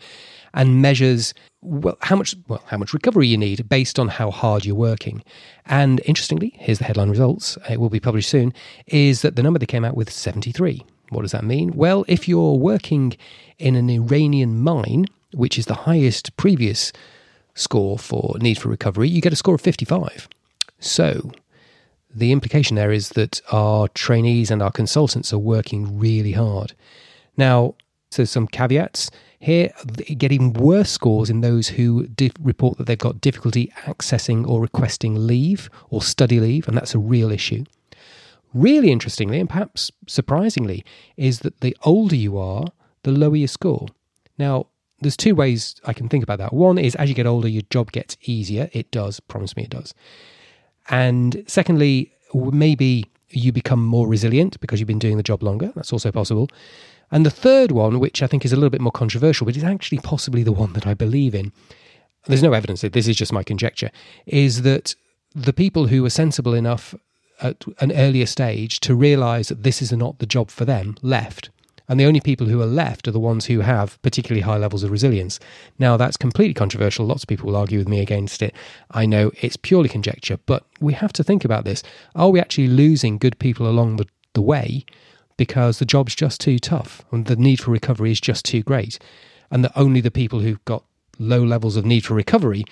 and 0.54 0.80
measures 0.82 1.34
well 1.60 1.96
how 2.00 2.16
much 2.16 2.34
well 2.48 2.62
how 2.66 2.78
much 2.78 2.92
recovery 2.94 3.26
you 3.26 3.36
need 3.36 3.68
based 3.68 3.98
on 3.98 4.08
how 4.08 4.30
hard 4.30 4.64
you're 4.64 4.74
working. 4.74 5.22
And 5.66 6.00
interestingly, 6.04 6.54
here's 6.58 6.78
the 6.78 6.84
headline 6.84 7.10
results. 7.10 7.58
It 7.68 7.78
will 7.78 7.90
be 7.90 8.00
published 8.00 8.30
soon. 8.30 8.52
Is 8.86 9.22
that 9.22 9.36
the 9.36 9.42
number 9.42 9.58
they 9.58 9.66
came 9.66 9.84
out 9.84 9.96
with 9.96 10.10
73. 10.10 10.82
What 11.10 11.22
does 11.22 11.32
that 11.32 11.44
mean? 11.44 11.72
Well, 11.74 12.04
if 12.08 12.28
you're 12.28 12.54
working 12.54 13.16
in 13.58 13.76
an 13.76 13.88
Iranian 13.90 14.60
mine, 14.60 15.06
which 15.32 15.58
is 15.58 15.66
the 15.66 15.74
highest 15.74 16.36
previous 16.36 16.92
score 17.54 17.98
for 17.98 18.36
need 18.40 18.58
for 18.58 18.68
recovery, 18.68 19.08
you 19.08 19.20
get 19.20 19.32
a 19.32 19.36
score 19.36 19.54
of 19.54 19.60
55. 19.60 20.28
So, 20.78 21.30
the 22.14 22.32
implication 22.32 22.76
there 22.76 22.92
is 22.92 23.10
that 23.10 23.40
our 23.52 23.88
trainees 23.88 24.50
and 24.50 24.62
our 24.62 24.72
consultants 24.72 25.32
are 25.32 25.38
working 25.38 25.98
really 25.98 26.32
hard. 26.32 26.74
Now, 27.36 27.74
so 28.10 28.24
some 28.24 28.46
caveats 28.46 29.10
here, 29.38 29.70
getting 30.16 30.54
worse 30.54 30.90
scores 30.90 31.28
in 31.28 31.40
those 31.40 31.68
who 31.68 32.08
report 32.40 32.78
that 32.78 32.86
they've 32.86 32.98
got 32.98 33.20
difficulty 33.20 33.72
accessing 33.84 34.48
or 34.48 34.60
requesting 34.60 35.26
leave 35.26 35.68
or 35.90 36.00
study 36.00 36.40
leave, 36.40 36.66
and 36.66 36.76
that's 36.76 36.94
a 36.94 36.98
real 36.98 37.30
issue. 37.30 37.64
Really 38.56 38.90
interestingly, 38.90 39.38
and 39.38 39.50
perhaps 39.50 39.90
surprisingly, 40.06 40.82
is 41.18 41.40
that 41.40 41.60
the 41.60 41.76
older 41.84 42.16
you 42.16 42.38
are, 42.38 42.64
the 43.02 43.10
lower 43.10 43.36
your 43.36 43.48
score. 43.48 43.86
Now, 44.38 44.68
there's 45.00 45.16
two 45.16 45.34
ways 45.34 45.78
I 45.84 45.92
can 45.92 46.08
think 46.08 46.24
about 46.24 46.38
that. 46.38 46.54
One 46.54 46.78
is 46.78 46.94
as 46.94 47.10
you 47.10 47.14
get 47.14 47.26
older, 47.26 47.48
your 47.48 47.64
job 47.68 47.92
gets 47.92 48.16
easier. 48.22 48.70
It 48.72 48.90
does, 48.90 49.20
promise 49.20 49.54
me 49.56 49.64
it 49.64 49.70
does. 49.70 49.92
And 50.88 51.44
secondly, 51.46 52.14
maybe 52.32 53.04
you 53.28 53.52
become 53.52 53.84
more 53.84 54.08
resilient 54.08 54.58
because 54.58 54.80
you've 54.80 54.86
been 54.86 54.98
doing 54.98 55.18
the 55.18 55.22
job 55.22 55.42
longer. 55.42 55.70
That's 55.76 55.92
also 55.92 56.10
possible. 56.10 56.48
And 57.10 57.26
the 57.26 57.30
third 57.30 57.72
one, 57.72 58.00
which 58.00 58.22
I 58.22 58.26
think 58.26 58.46
is 58.46 58.54
a 58.54 58.56
little 58.56 58.70
bit 58.70 58.80
more 58.80 58.90
controversial, 58.90 59.44
but 59.44 59.54
is 59.54 59.64
actually 59.64 59.98
possibly 59.98 60.42
the 60.42 60.50
one 60.52 60.72
that 60.72 60.86
I 60.86 60.94
believe 60.94 61.34
in, 61.34 61.52
there's 62.26 62.42
no 62.42 62.54
evidence 62.54 62.80
that 62.80 62.94
this 62.94 63.06
is 63.06 63.16
just 63.16 63.34
my 63.34 63.42
conjecture, 63.42 63.90
is 64.24 64.62
that 64.62 64.94
the 65.34 65.52
people 65.52 65.88
who 65.88 66.02
are 66.06 66.10
sensible 66.10 66.54
enough 66.54 66.94
at 67.40 67.64
an 67.80 67.92
earlier 67.92 68.26
stage 68.26 68.80
to 68.80 68.94
realize 68.94 69.48
that 69.48 69.62
this 69.62 69.82
is 69.82 69.92
not 69.92 70.18
the 70.18 70.26
job 70.26 70.50
for 70.50 70.64
them 70.64 70.96
left. 71.02 71.50
And 71.88 72.00
the 72.00 72.04
only 72.04 72.20
people 72.20 72.48
who 72.48 72.60
are 72.60 72.66
left 72.66 73.06
are 73.06 73.12
the 73.12 73.20
ones 73.20 73.46
who 73.46 73.60
have 73.60 74.00
particularly 74.02 74.40
high 74.40 74.56
levels 74.56 74.82
of 74.82 74.90
resilience. 74.90 75.38
Now, 75.78 75.96
that's 75.96 76.16
completely 76.16 76.54
controversial. 76.54 77.06
Lots 77.06 77.22
of 77.22 77.28
people 77.28 77.46
will 77.46 77.56
argue 77.56 77.78
with 77.78 77.88
me 77.88 78.00
against 78.00 78.42
it. 78.42 78.54
I 78.90 79.06
know 79.06 79.30
it's 79.40 79.56
purely 79.56 79.88
conjecture, 79.88 80.38
but 80.46 80.64
we 80.80 80.94
have 80.94 81.12
to 81.14 81.24
think 81.24 81.44
about 81.44 81.64
this. 81.64 81.82
Are 82.14 82.30
we 82.30 82.40
actually 82.40 82.68
losing 82.68 83.18
good 83.18 83.38
people 83.38 83.68
along 83.68 83.96
the, 83.96 84.08
the 84.32 84.42
way 84.42 84.84
because 85.36 85.78
the 85.78 85.84
job's 85.84 86.14
just 86.14 86.40
too 86.40 86.58
tough 86.58 87.04
and 87.12 87.26
the 87.26 87.36
need 87.36 87.60
for 87.60 87.70
recovery 87.70 88.10
is 88.10 88.20
just 88.20 88.44
too 88.44 88.62
great? 88.62 88.98
And 89.50 89.62
that 89.62 89.72
only 89.76 90.00
the 90.00 90.10
people 90.10 90.40
who've 90.40 90.64
got 90.64 90.82
low 91.20 91.44
levels 91.44 91.76
of 91.76 91.86
need 91.86 92.04
for 92.04 92.14
recovery 92.14 92.64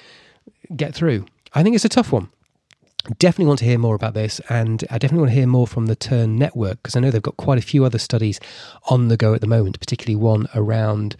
get 0.74 0.92
through? 0.92 1.26
I 1.52 1.62
think 1.62 1.76
it's 1.76 1.84
a 1.84 1.88
tough 1.88 2.10
one 2.10 2.30
definitely 3.18 3.46
want 3.46 3.58
to 3.60 3.64
hear 3.64 3.78
more 3.78 3.94
about 3.94 4.14
this 4.14 4.40
and 4.48 4.84
I 4.90 4.98
definitely 4.98 5.20
want 5.20 5.30
to 5.30 5.36
hear 5.36 5.46
more 5.46 5.66
from 5.66 5.86
the 5.86 5.96
TERN 5.96 6.38
network 6.38 6.82
because 6.82 6.96
I 6.96 7.00
know 7.00 7.10
they've 7.10 7.20
got 7.20 7.36
quite 7.36 7.58
a 7.58 7.62
few 7.62 7.84
other 7.84 7.98
studies 7.98 8.40
on 8.88 9.08
the 9.08 9.16
go 9.16 9.34
at 9.34 9.40
the 9.40 9.46
moment, 9.46 9.78
particularly 9.78 10.16
one 10.16 10.48
around 10.54 11.16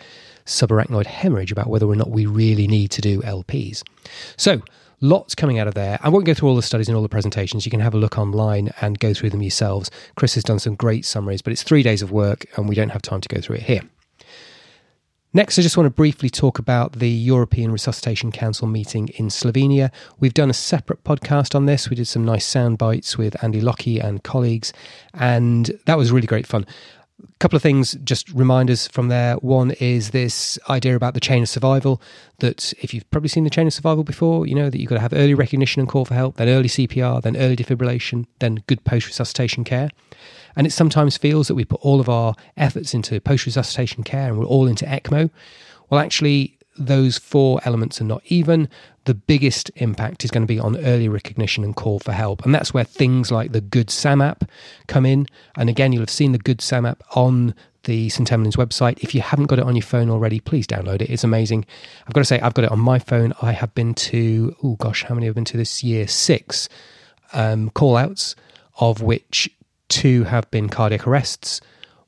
subarachnoid 0.47 1.07
hemorrhage 1.07 1.53
about 1.53 1.69
whether 1.69 1.87
or 1.87 1.97
not 1.97 2.11
we 2.11 2.27
really 2.27 2.67
need 2.67 2.91
to 2.93 3.01
do 3.01 3.21
LPs. 3.23 3.83
So, 4.37 4.63
lots 5.01 5.35
coming 5.35 5.59
out 5.59 5.69
of 5.69 5.75
there. 5.75 5.99
I 6.03 6.09
won't 6.09 6.25
go 6.25 6.35
through 6.35 6.49
all 6.49 6.57
the 6.57 6.63
studies 6.63 6.89
and 6.89 6.97
all 6.97 7.03
the 7.03 7.09
presentations. 7.09 7.67
You 7.67 7.71
can 7.71 7.81
have 7.81 7.95
a 7.95 7.99
look 7.99 8.19
online 8.19 8.71
and 8.81 8.99
go 8.99 9.13
through 9.13 9.31
them 9.31 9.43
yourselves. 9.43 9.91
Chris 10.17 10.35
has 10.35 10.45
done 10.45 10.59
some 10.59 10.75
great 10.75 11.05
summaries, 11.05 11.43
but 11.43 11.53
it's 11.53 11.63
three 11.63 11.83
days 11.83 12.03
of 12.03 12.11
work 12.11 12.47
and 12.57 12.69
we 12.69 12.75
don't 12.75 12.91
have 12.91 13.03
time 13.03 13.21
to 13.21 13.29
go 13.29 13.41
through 13.41 13.57
it 13.57 13.63
here. 13.63 13.83
Next, 15.37 15.59
I 15.59 15.63
just 15.63 15.77
want 15.77 15.89
to 15.89 15.91
briefly 15.91 16.31
talk 16.31 16.61
about 16.61 16.93
the 16.93 17.11
European 17.11 17.73
Resuscitation 17.73 18.31
Council 18.31 18.69
meeting 18.69 19.09
in 19.17 19.31
Slovenia. 19.31 19.91
We've 20.21 20.33
done 20.33 20.49
a 20.49 20.55
separate 20.55 21.03
podcast 21.03 21.57
on 21.57 21.67
this. 21.67 21.91
We 21.91 21.97
did 21.97 22.07
some 22.07 22.25
nice 22.25 22.47
sound 22.47 22.79
bites 22.79 23.19
with 23.19 23.43
Andy 23.43 23.61
Lockie 23.61 23.99
and 23.99 24.23
colleagues, 24.23 24.73
and 25.13 25.73
that 25.87 25.99
was 25.99 26.13
really 26.13 26.29
great 26.29 26.47
fun. 26.47 26.65
A 27.23 27.39
couple 27.39 27.57
of 27.57 27.63
things, 27.63 27.97
just 28.05 28.29
reminders 28.31 28.89
from 28.89 29.09
there. 29.09 29.35
One 29.37 29.71
is 29.73 30.11
this 30.11 30.59
idea 30.69 30.97
about 30.97 31.15
the 31.15 31.21
chain 31.21 31.43
of 31.43 31.49
survival. 31.49 32.03
That 32.39 32.73
if 32.81 32.93
you've 32.93 33.09
probably 33.11 33.29
seen 33.29 33.45
the 33.45 33.51
chain 33.51 33.67
of 33.69 33.73
survival 33.73 34.03
before, 34.03 34.47
you 34.47 34.55
know 34.55 34.69
that 34.69 34.79
you've 34.79 34.89
got 34.89 34.97
to 34.97 35.01
have 35.01 35.13
early 35.13 35.35
recognition 35.35 35.81
and 35.81 35.89
call 35.89 36.05
for 36.05 36.15
help, 36.15 36.37
then 36.37 36.49
early 36.49 36.69
CPR, 36.69 37.23
then 37.23 37.37
early 37.37 37.57
defibrillation, 37.57 38.27
then 38.41 38.65
good 38.67 38.83
post 38.85 39.07
resuscitation 39.07 39.63
care. 39.63 39.91
And 40.57 40.67
it 40.67 40.73
sometimes 40.73 41.17
feels 41.17 41.49
that 41.49 41.55
we 41.55 41.65
put 41.65 41.81
all 41.83 42.01
of 42.01 42.09
our 42.09 42.35
efforts 42.57 42.95
into 42.95 43.21
post 43.21 43.47
resuscitation 43.47 44.03
care 44.03 44.29
and 44.29 44.39
we're 44.39 44.47
all 44.47 44.67
into 44.67 44.85
ECMO. 44.85 45.31
Well, 45.91 46.01
actually, 46.01 46.59
those 46.77 47.19
four 47.19 47.61
elements 47.65 48.01
are 48.01 48.05
not 48.05 48.23
even. 48.27 48.69
The 49.05 49.15
biggest 49.15 49.71
impact 49.77 50.25
is 50.25 50.31
going 50.31 50.43
to 50.43 50.53
be 50.53 50.59
on 50.59 50.77
early 50.79 51.09
recognition 51.09 51.63
and 51.63 51.77
call 51.77 51.99
for 51.99 52.13
help. 52.13 52.45
And 52.45 52.55
that's 52.55 52.75
where 52.75 52.85
things 52.85 53.31
like 53.31 53.53
the 53.53 53.61
Good 53.61 53.91
SAM 53.91 54.21
app 54.21 54.45
come 54.87 55.07
in. 55.07 55.27
And 55.57 55.69
again, 55.69 55.93
you'll 55.93 56.03
have 56.03 56.11
seen 56.11 56.33
the 56.33 56.39
Good 56.39 56.61
SAM 56.61 56.87
app 56.87 57.03
on 57.15 57.55
the 57.85 58.09
St. 58.09 58.29
Emlyn's 58.31 58.57
website. 58.57 58.99
If 59.03 59.15
you 59.15 59.21
haven't 59.21 59.47
got 59.47 59.59
it 59.59 59.65
on 59.65 59.77
your 59.77 59.83
phone 59.83 60.11
already, 60.11 60.41
please 60.41 60.67
download 60.67 61.03
it. 61.03 61.11
It's 61.11 61.25
amazing. 61.25 61.65
I've 62.07 62.15
got 62.15 62.21
to 62.21 62.25
say, 62.25 62.41
I've 62.41 62.55
got 62.55 62.65
it 62.65 62.73
on 62.73 62.81
my 62.81 62.99
phone. 62.99 63.35
I 63.43 63.53
have 63.53 63.75
been 63.75 63.95
to, 63.95 64.57
oh 64.63 64.77
gosh, 64.77 65.05
how 65.05 65.15
many 65.15 65.27
have 65.27 65.35
been 65.35 65.45
to 65.47 65.57
this 65.57 65.85
year? 65.85 66.09
Six 66.09 66.69
um, 67.33 67.71
call 67.71 67.97
outs, 67.97 68.35
of 68.81 69.03
which 69.03 69.51
two 69.89 70.25
have 70.25 70.51
been 70.51 70.69
cardiac 70.69 71.07
arrests. 71.07 71.61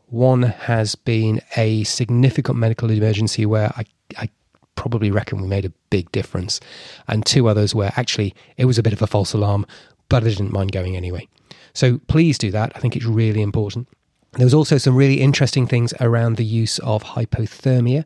One 0.07 0.43
has 0.43 0.95
been 0.95 1.41
a 1.57 1.85
significant 1.85 2.59
medical 2.59 2.91
emergency 2.91 3.45
where 3.45 3.73
I, 3.77 3.85
I 4.17 4.29
probably 4.77 5.11
reckon 5.11 5.43
we 5.43 5.49
made 5.49 5.65
a 5.65 5.73
big 5.91 6.11
difference. 6.13 6.61
And 7.09 7.27
two 7.27 7.49
others 7.49 7.75
where 7.75 7.93
actually 7.97 8.35
it 8.57 8.67
was 8.67 8.79
a 8.79 8.83
bit 8.83 8.93
of 8.93 9.03
a 9.03 9.07
false 9.07 9.33
alarm, 9.33 9.67
but 10.09 10.23
I 10.23 10.29
didn't 10.29 10.53
mind 10.53 10.73
going 10.73 10.97
anyway. 10.97 11.27
So 11.75 11.99
please 12.07 12.39
do 12.39 12.51
that. 12.53 12.73
I 12.75 12.79
think 12.79 12.97
it's 12.97 13.05
really 13.05 13.43
important. 13.43 13.89
There 14.33 14.47
was 14.47 14.55
also 14.55 14.79
some 14.79 14.95
really 14.95 15.21
interesting 15.21 15.67
things 15.67 15.93
around 16.01 16.37
the 16.37 16.45
use 16.45 16.79
of 16.81 17.03
hypothermia 17.03 18.05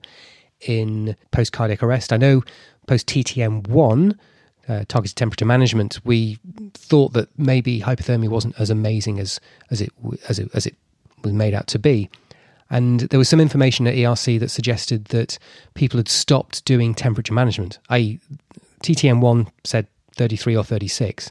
in 0.60 1.16
post 1.30 1.52
cardiac 1.52 1.82
arrest. 1.82 2.12
I 2.12 2.16
know 2.16 2.42
post 2.86 3.06
TTM 3.08 3.66
1 3.66 4.18
uh, 4.68 4.84
targeted 4.86 5.16
temperature 5.16 5.44
management, 5.44 5.98
we 6.04 6.38
thought 6.74 7.12
that 7.12 7.28
maybe 7.38 7.80
hypothermia 7.80 8.28
wasn't 8.28 8.58
as 8.60 8.70
amazing 8.70 9.18
as 9.18 9.40
as 9.70 9.80
it 9.80 9.92
as 10.28 10.38
it 10.38 10.48
as 10.54 10.66
it 10.66 10.76
was 11.22 11.32
made 11.32 11.54
out 11.54 11.66
to 11.68 11.78
be. 11.78 12.08
And 12.70 13.00
there 13.00 13.18
was 13.18 13.28
some 13.28 13.40
information 13.40 13.86
at 13.86 13.94
ERC 13.94 14.38
that 14.38 14.50
suggested 14.50 15.06
that 15.06 15.38
people 15.74 15.98
had 15.98 16.08
stopped 16.08 16.64
doing 16.64 16.94
temperature 16.94 17.34
management. 17.34 17.78
I 17.88 18.20
TTM1 18.82 19.48
said 19.64 19.86
33 20.16 20.56
or 20.56 20.64
36, 20.64 21.30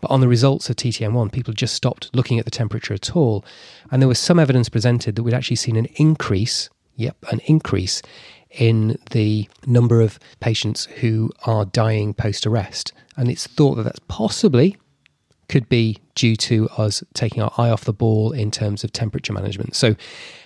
but 0.00 0.10
on 0.10 0.20
the 0.20 0.28
results 0.28 0.68
of 0.68 0.76
TTM1, 0.76 1.32
people 1.32 1.54
just 1.54 1.74
stopped 1.74 2.10
looking 2.14 2.38
at 2.38 2.44
the 2.44 2.50
temperature 2.50 2.94
at 2.94 3.14
all. 3.14 3.44
And 3.90 4.02
there 4.02 4.08
was 4.08 4.18
some 4.18 4.38
evidence 4.38 4.68
presented 4.68 5.16
that 5.16 5.22
we'd 5.22 5.34
actually 5.34 5.56
seen 5.56 5.76
an 5.76 5.86
increase, 5.96 6.68
yep, 6.96 7.16
an 7.30 7.40
increase 7.46 8.02
in 8.50 8.98
the 9.10 9.48
number 9.66 10.00
of 10.00 10.18
patients 10.40 10.86
who 10.86 11.30
are 11.46 11.64
dying 11.64 12.14
post 12.14 12.46
arrest. 12.46 12.92
And 13.16 13.30
it's 13.30 13.46
thought 13.46 13.76
that 13.76 13.84
that's 13.84 14.00
possibly 14.08 14.76
could 15.48 15.68
be 15.68 15.98
due 16.20 16.36
to 16.36 16.68
us 16.76 17.02
taking 17.14 17.42
our 17.42 17.50
eye 17.56 17.70
off 17.70 17.84
the 17.84 17.94
ball 17.94 18.30
in 18.32 18.50
terms 18.50 18.84
of 18.84 18.92
temperature 18.92 19.32
management. 19.32 19.74
So 19.74 19.96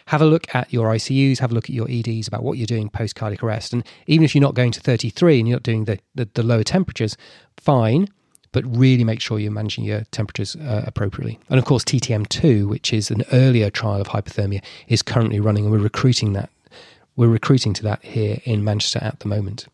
have 0.07 0.23
a 0.23 0.25
look 0.25 0.55
at 0.55 0.73
your 0.73 0.87
ICUs, 0.89 1.41
have 1.41 1.51
a 1.51 1.55
look 1.55 1.65
at 1.65 1.75
your 1.75 1.91
EDs 1.91 2.29
about 2.29 2.45
what 2.45 2.59
you're 2.59 2.67
doing 2.67 2.89
post 2.89 3.17
cardiac 3.17 3.43
arrest. 3.43 3.73
And 3.73 3.85
even 4.07 4.25
if 4.25 4.35
you're 4.35 4.43
not 4.43 4.55
going 4.55 4.71
to 4.71 4.81
33 4.81 5.41
and 5.41 5.49
you're 5.49 5.57
not 5.57 5.65
doing 5.65 5.85
the, 5.87 5.99
the, 6.15 6.29
the 6.35 6.45
lower 6.45 6.63
temperatures, 6.63 7.17
fine 7.57 8.09
but 8.53 8.65
really 8.69 9.03
make 9.03 9.21
sure 9.21 9.41
you're 9.41 9.51
managing 9.51 9.83
your 9.83 10.05
temperatures 10.13 10.55
uh, 10.55 10.85
appropriately. 10.87 11.41
And 11.51 11.59
of 11.59 11.65
course, 11.65 11.83
TTM2, 11.83 12.69
which 12.69 12.93
is 12.93 13.11
an 13.11 13.25
earlier 13.33 13.69
trial 13.69 14.01
of 14.01 14.07
hypothermia, 14.07 14.63
is 14.87 15.03
currently 15.03 15.41
running, 15.41 15.65
and 15.65 15.73
we're 15.73 15.81
recruiting 15.81 16.35
that. 16.35 16.51
We're 17.17 17.27
recruiting 17.27 17.75
to 17.75 17.83
that 17.83 18.05
here 18.05 18.39
in 18.45 18.63
Manchester 18.63 19.01
at 19.03 19.19
the 19.19 19.27
moment. 19.27 19.67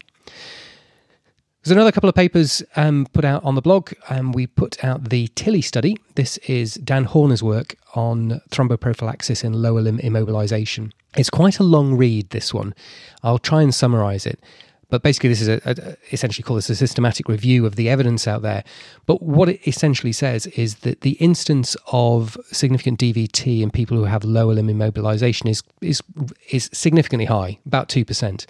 There's 1.62 1.73
another 1.73 1.93
couple 1.93 2.09
of 2.09 2.14
papers 2.14 2.62
um, 2.76 3.07
put 3.12 3.23
out 3.23 3.45
on 3.45 3.55
the 3.55 3.61
blog. 3.61 3.93
Um, 4.09 4.33
we 4.33 4.47
put 4.47 4.83
out 4.83 5.11
the 5.11 5.29
Tilly 5.35 5.61
study. 5.61 5.99
This 6.14 6.38
is 6.38 6.75
Dan 6.76 7.05
Horner's 7.05 7.43
work 7.43 7.75
on 7.95 8.40
thromboprophylaxis 8.50 9.45
in 9.45 9.52
lower 9.52 9.83
limb 9.83 9.99
immobilization. 9.99 10.93
It's 11.19 11.29
quite 11.29 11.59
a 11.59 11.62
long 11.62 11.99
read, 11.99 12.31
this 12.31 12.55
one. 12.55 12.75
I'll 13.23 13.38
try 13.38 13.61
and 13.61 13.75
summarize 13.75 14.25
it. 14.25 14.40
But 14.90 15.02
basically, 15.02 15.28
this 15.28 15.40
is 15.40 15.49
a, 15.49 15.61
a, 15.64 15.97
essentially 16.12 16.42
called 16.42 16.59
this 16.59 16.70
a 16.70 16.76
systematic 16.76 17.28
review 17.28 17.64
of 17.64 17.76
the 17.76 17.88
evidence 17.88 18.26
out 18.26 18.42
there. 18.42 18.64
But 19.06 19.23
what 19.23 19.49
it 19.49 19.66
essentially 19.66 20.12
says 20.12 20.47
is 20.49 20.76
that 20.76 21.00
the 21.02 21.12
instance 21.12 21.76
of 21.92 22.37
significant 22.52 22.99
DVT 22.99 23.62
in 23.62 23.70
people 23.70 23.97
who 23.97 24.04
have 24.04 24.25
lower 24.25 24.54
limb 24.54 24.68
immobilization 24.68 25.49
is 25.49 25.62
is 25.80 26.02
is 26.50 26.68
significantly 26.73 27.26
high, 27.26 27.59
about 27.64 27.88
two 27.88 28.04
percent, 28.04 28.47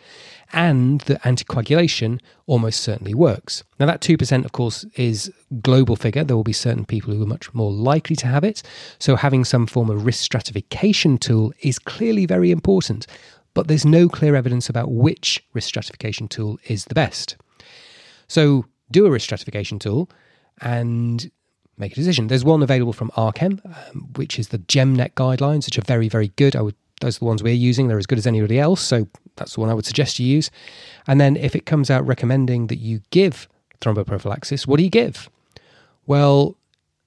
and 0.52 1.02
that 1.02 1.23
anticoagulation 1.23 2.20
almost 2.47 2.80
certainly 2.80 3.14
works. 3.14 3.62
Now, 3.78 3.87
that 3.87 4.00
two 4.00 4.16
percent, 4.16 4.44
of 4.44 4.52
course, 4.52 4.85
is 4.97 5.32
global 5.61 5.97
figure. 5.97 6.25
There 6.25 6.37
will 6.37 6.44
be 6.44 6.52
certain 6.52 6.85
people 6.85 7.14
who 7.14 7.23
are 7.23 7.26
much 7.26 7.52
more 7.54 7.70
likely 7.70 8.16
to 8.16 8.26
have 8.26 8.44
it. 8.44 8.62
So, 8.99 9.16
having 9.16 9.44
some 9.44 9.66
form 9.66 9.90
of 9.90 10.06
risk 10.06 10.23
stratification 10.23 11.18
tool 11.18 11.52
is 11.61 11.78
clearly 11.78 12.26
very 12.26 12.50
important 12.50 13.06
but 13.54 13.69
there's 13.69 13.85
no 13.85 14.09
clear 14.09 14.35
evidence 14.37 14.69
about 14.69 14.90
which 14.90 15.45
risk 15.52 15.69
stratification 15.69 16.28
tool 16.28 16.59
is 16.66 16.87
the 16.87 16.95
best. 16.95 17.37
So 18.28 18.66
do 18.90 19.07
a 19.07 19.11
risk 19.11 19.25
stratification 19.25 19.78
tool 19.78 20.11
and 20.61 21.30
make 21.78 21.92
a 21.92 21.97
decision. 21.97 22.28
There's 22.28 22.45
one 22.45 22.62
available 22.62 22.92
from 22.92 23.11
RCEM, 23.11 23.64
um, 23.64 24.09
which 24.16 24.38
is 24.38 24.49
the 24.49 24.59
GEMNET 24.59 25.14
guidelines, 25.14 25.66
which 25.66 25.78
are 25.78 25.83
very, 25.83 26.09
very 26.09 26.28
good. 26.37 26.54
I 26.54 26.62
would 26.62 26.76
those 27.00 27.16
are 27.16 27.21
the 27.21 27.25
ones 27.25 27.42
we're 27.42 27.54
using. 27.54 27.88
They're 27.88 27.99
as 27.99 28.07
good 28.07 28.19
as 28.19 28.26
anybody 28.26 28.59
else, 28.59 28.83
so 28.83 29.09
that's 29.37 29.54
the 29.54 29.61
one 29.61 29.71
I 29.71 29.75
would 29.75 29.87
suggest 29.87 30.19
you 30.19 30.26
use. 30.26 30.50
And 31.07 31.21
then 31.21 31.37
if 31.37 31.57
it 31.57 31.66
comes 31.66 31.90
out 31.90 32.07
recommending 32.07 32.69
that 32.69 32.76
you 32.76 33.00
give 33.11 33.49
thromboprophylaxis, 33.80 34.66
what 34.66 34.76
do 34.76 34.85
you 34.85 34.90
give? 34.90 35.30
Well, 36.07 36.57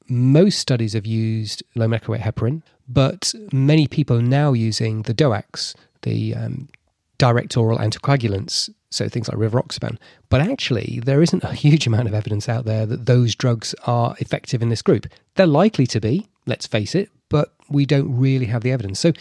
most 0.10 0.60
studies 0.60 0.94
have 0.94 1.06
used 1.06 1.64
low 1.76 1.88
molecular 1.88 2.18
weight 2.18 2.22
heparin, 2.22 2.64
but 2.88 3.34
many 3.52 3.88
people 3.88 4.18
are 4.18 4.24
now 4.24 4.54
using 4.54 5.04
the 5.04 5.14
DOACs, 5.14 5.76
the 6.04 6.36
um, 6.36 6.70
direct 7.18 7.58
oral 7.58 7.78
anticoagulants, 7.78 8.70
so 8.90 9.08
things 9.10 9.28
like 9.28 9.38
rivaroxaban. 9.38 9.98
But 10.30 10.42
actually, 10.42 11.02
there 11.04 11.22
isn't 11.22 11.44
a 11.44 11.54
huge 11.66 11.88
amount 11.88 12.08
of 12.08 12.14
evidence 12.14 12.48
out 12.48 12.66
there 12.66 12.86
that 12.86 13.06
those 13.06 13.36
drugs 13.36 13.74
are 13.86 14.16
effective 14.20 14.62
in 14.62 14.70
this 14.70 14.82
group. 14.82 15.08
They're 15.36 15.48
likely 15.48 15.88
to 15.88 16.00
be, 16.00 16.28
let's 16.46 16.68
face 16.68 16.96
it, 16.96 17.10
but 17.30 17.54
we 17.70 17.86
don't 17.86 18.16
really 18.16 18.46
have 18.48 18.62
the 18.62 18.72
evidence. 18.72 19.00
So, 19.00 19.14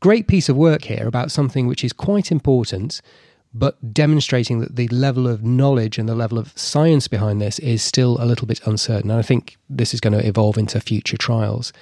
great 0.00 0.28
piece 0.28 0.48
of 0.48 0.56
work 0.56 0.84
here 0.84 1.06
about 1.06 1.30
something 1.30 1.66
which 1.66 1.84
is 1.84 1.92
quite 1.92 2.30
important, 2.30 3.00
but 3.54 3.94
demonstrating 3.94 4.60
that 4.60 4.76
the 4.76 4.88
level 4.88 5.26
of 5.26 5.42
knowledge 5.42 5.98
and 5.98 6.08
the 6.08 6.14
level 6.14 6.38
of 6.38 6.56
science 6.56 7.08
behind 7.08 7.40
this 7.40 7.58
is 7.60 7.82
still 7.82 8.16
a 8.20 8.26
little 8.26 8.46
bit 8.46 8.66
uncertain. 8.66 9.10
And 9.10 9.18
I 9.18 9.22
think 9.22 9.56
this 9.70 9.94
is 9.94 10.00
going 10.00 10.12
to 10.12 10.26
evolve 10.26 10.58
into 10.58 10.80
future 10.80 11.16
trials. 11.16 11.72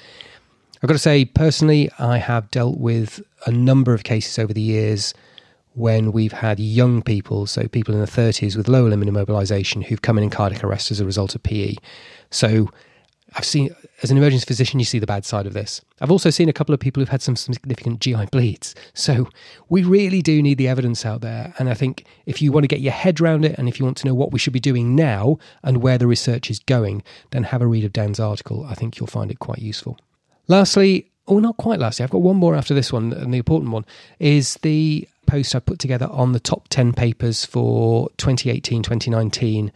I've 0.82 0.88
got 0.88 0.94
to 0.94 0.98
say, 0.98 1.24
personally, 1.24 1.90
I 1.98 2.18
have 2.18 2.50
dealt 2.50 2.78
with 2.78 3.22
a 3.46 3.50
number 3.50 3.94
of 3.94 4.04
cases 4.04 4.38
over 4.38 4.52
the 4.52 4.60
years 4.60 5.14
when 5.74 6.12
we've 6.12 6.32
had 6.32 6.58
young 6.58 7.02
people, 7.02 7.46
so 7.46 7.68
people 7.68 7.94
in 7.94 8.00
their 8.00 8.06
30s 8.06 8.56
with 8.56 8.68
lower 8.68 8.88
limb 8.88 9.02
immobilization, 9.02 9.84
who've 9.84 10.02
come 10.02 10.16
in 10.16 10.24
in 10.24 10.30
cardiac 10.30 10.64
arrest 10.64 10.90
as 10.90 11.00
a 11.00 11.04
result 11.04 11.34
of 11.34 11.42
PE. 11.42 11.76
So 12.30 12.70
I've 13.34 13.44
seen, 13.44 13.74
as 14.02 14.10
an 14.10 14.16
emergency 14.16 14.46
physician, 14.46 14.78
you 14.78 14.86
see 14.86 14.98
the 14.98 15.06
bad 15.06 15.26
side 15.26 15.46
of 15.46 15.52
this. 15.52 15.82
I've 16.00 16.10
also 16.10 16.30
seen 16.30 16.48
a 16.48 16.52
couple 16.52 16.72
of 16.72 16.80
people 16.80 17.00
who've 17.00 17.08
had 17.08 17.20
some 17.20 17.36
significant 17.36 18.00
GI 18.00 18.26
bleeds. 18.32 18.74
So 18.94 19.28
we 19.68 19.82
really 19.82 20.22
do 20.22 20.42
need 20.42 20.56
the 20.56 20.68
evidence 20.68 21.04
out 21.04 21.20
there. 21.20 21.52
And 21.58 21.68
I 21.68 21.74
think 21.74 22.04
if 22.24 22.40
you 22.40 22.52
want 22.52 22.64
to 22.64 22.68
get 22.68 22.80
your 22.80 22.92
head 22.92 23.20
around 23.20 23.44
it 23.44 23.58
and 23.58 23.68
if 23.68 23.78
you 23.78 23.84
want 23.84 23.98
to 23.98 24.06
know 24.06 24.14
what 24.14 24.32
we 24.32 24.38
should 24.38 24.54
be 24.54 24.60
doing 24.60 24.94
now 24.94 25.38
and 25.62 25.82
where 25.82 25.98
the 25.98 26.06
research 26.06 26.50
is 26.50 26.58
going, 26.60 27.02
then 27.30 27.44
have 27.44 27.60
a 27.60 27.66
read 27.66 27.84
of 27.84 27.92
Dan's 27.92 28.20
article. 28.20 28.64
I 28.64 28.74
think 28.74 28.98
you'll 28.98 29.06
find 29.06 29.30
it 29.30 29.38
quite 29.38 29.58
useful. 29.58 29.98
Lastly, 30.48 31.10
or 31.26 31.40
not 31.40 31.56
quite 31.56 31.80
lastly, 31.80 32.04
I've 32.04 32.10
got 32.10 32.22
one 32.22 32.36
more 32.36 32.54
after 32.54 32.74
this 32.74 32.92
one, 32.92 33.12
and 33.12 33.32
the 33.32 33.38
important 33.38 33.72
one 33.72 33.84
is 34.18 34.54
the 34.62 35.08
post 35.26 35.54
I 35.54 35.58
put 35.58 35.78
together 35.78 36.06
on 36.06 36.32
the 36.32 36.40
top 36.40 36.68
10 36.68 36.92
papers 36.92 37.44
for 37.44 38.08
2018 38.16 38.82
2019 38.82 39.72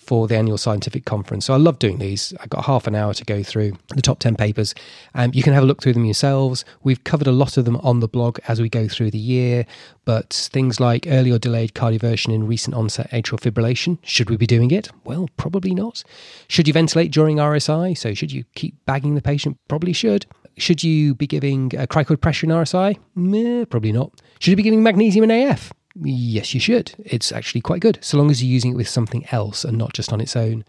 for 0.00 0.26
the 0.26 0.36
annual 0.36 0.58
scientific 0.58 1.04
conference. 1.04 1.44
So 1.44 1.54
I 1.54 1.58
love 1.58 1.78
doing 1.78 1.98
these. 1.98 2.34
I've 2.40 2.48
got 2.48 2.64
half 2.64 2.86
an 2.86 2.94
hour 2.94 3.14
to 3.14 3.24
go 3.24 3.42
through 3.42 3.74
the 3.90 4.02
top 4.02 4.18
10 4.18 4.34
papers. 4.34 4.74
Um, 5.14 5.30
you 5.34 5.42
can 5.42 5.52
have 5.52 5.62
a 5.62 5.66
look 5.66 5.82
through 5.82 5.92
them 5.92 6.04
yourselves. 6.04 6.64
We've 6.82 7.04
covered 7.04 7.26
a 7.26 7.32
lot 7.32 7.56
of 7.56 7.66
them 7.66 7.76
on 7.76 8.00
the 8.00 8.08
blog 8.08 8.38
as 8.48 8.60
we 8.60 8.68
go 8.68 8.88
through 8.88 9.10
the 9.10 9.18
year, 9.18 9.66
but 10.04 10.32
things 10.52 10.80
like 10.80 11.06
early 11.08 11.30
or 11.30 11.38
delayed 11.38 11.74
cardioversion 11.74 12.34
in 12.34 12.46
recent 12.46 12.74
onset 12.74 13.10
atrial 13.10 13.38
fibrillation, 13.38 13.98
should 14.02 14.30
we 14.30 14.36
be 14.36 14.46
doing 14.46 14.70
it? 14.70 14.88
Well, 15.04 15.28
probably 15.36 15.74
not. 15.74 16.02
Should 16.48 16.66
you 16.66 16.72
ventilate 16.72 17.12
during 17.12 17.36
RSI? 17.36 17.96
So 17.96 18.14
should 18.14 18.32
you 18.32 18.44
keep 18.54 18.74
bagging 18.86 19.14
the 19.14 19.22
patient? 19.22 19.58
Probably 19.68 19.92
should. 19.92 20.26
Should 20.56 20.82
you 20.82 21.14
be 21.14 21.26
giving 21.26 21.74
a 21.76 21.86
cricoid 21.86 22.20
pressure 22.20 22.46
in 22.46 22.52
RSI? 22.52 22.98
Meh, 23.14 23.64
probably 23.66 23.92
not. 23.92 24.12
Should 24.40 24.50
you 24.50 24.56
be 24.56 24.62
giving 24.62 24.82
magnesium 24.82 25.30
in 25.30 25.30
AF? 25.30 25.72
Yes, 25.96 26.54
you 26.54 26.60
should. 26.60 26.92
It's 26.98 27.32
actually 27.32 27.60
quite 27.60 27.80
good, 27.80 27.98
so 28.00 28.16
long 28.16 28.30
as 28.30 28.42
you're 28.42 28.52
using 28.52 28.72
it 28.72 28.76
with 28.76 28.88
something 28.88 29.26
else 29.32 29.64
and 29.64 29.76
not 29.76 29.92
just 29.92 30.12
on 30.12 30.20
its 30.20 30.36
own. 30.36 30.64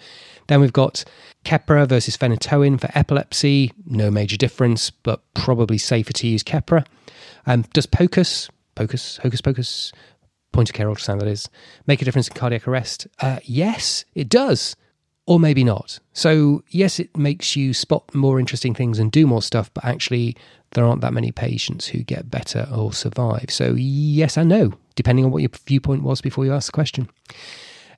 Then 0.48 0.62
we've 0.62 0.74
got 0.74 1.04
Keppra 1.46 1.88
versus 1.88 2.18
phenytoin 2.18 2.80
for 2.80 2.90
epilepsy. 2.96 3.72
No 3.86 4.10
major 4.10 4.38
difference, 4.38 4.90
but 4.90 5.22
probably 5.34 5.78
safer 5.78 6.14
to 6.14 6.28
use 6.28 6.44
Keppra. 6.44 6.86
Um, 7.46 7.66
does 7.74 7.86
POCUS, 7.86 8.50
POCUS, 8.76 9.18
Hocus 9.18 9.42
Pocus, 9.42 9.92
point 10.52 10.70
of 10.70 10.76
care 10.76 10.88
ultrasound 10.88 11.20
that 11.20 11.28
is, 11.28 11.50
make 11.88 12.02
a 12.02 12.06
difference 12.06 12.28
in 12.28 12.34
cardiac 12.34 12.68
arrest? 12.68 13.08
Uh, 13.20 13.40
yes, 13.44 14.06
it 14.16 14.28
does 14.28 14.76
or 15.28 15.40
maybe 15.40 15.64
not. 15.64 16.00
So, 16.14 16.64
yes, 16.70 17.00
it 17.00 17.16
makes 17.16 17.56
you 17.56 17.74
spot 17.74 18.14
more 18.14 18.40
interesting 18.40 18.74
things 18.74 19.00
and 19.00 19.12
do 19.12 19.28
more 19.28 19.42
stuff, 19.42 19.72
but 19.74 19.86
actually, 19.86 20.36
there 20.72 20.84
aren't 20.84 21.02
that 21.02 21.14
many 21.14 21.32
patients 21.32 21.88
who 21.88 22.00
get 22.00 22.32
better 22.32 22.68
or 22.74 22.92
survive. 22.92 23.46
So, 23.50 23.76
yes 23.78 24.36
and 24.36 24.50
no, 24.50 24.74
depending 24.96 25.26
on 25.26 25.32
what 25.32 25.42
your 25.42 25.52
viewpoint 25.66 26.04
was 26.04 26.22
before 26.22 26.46
you 26.46 26.54
asked 26.54 26.68
the 26.68 26.74
question. 26.74 27.10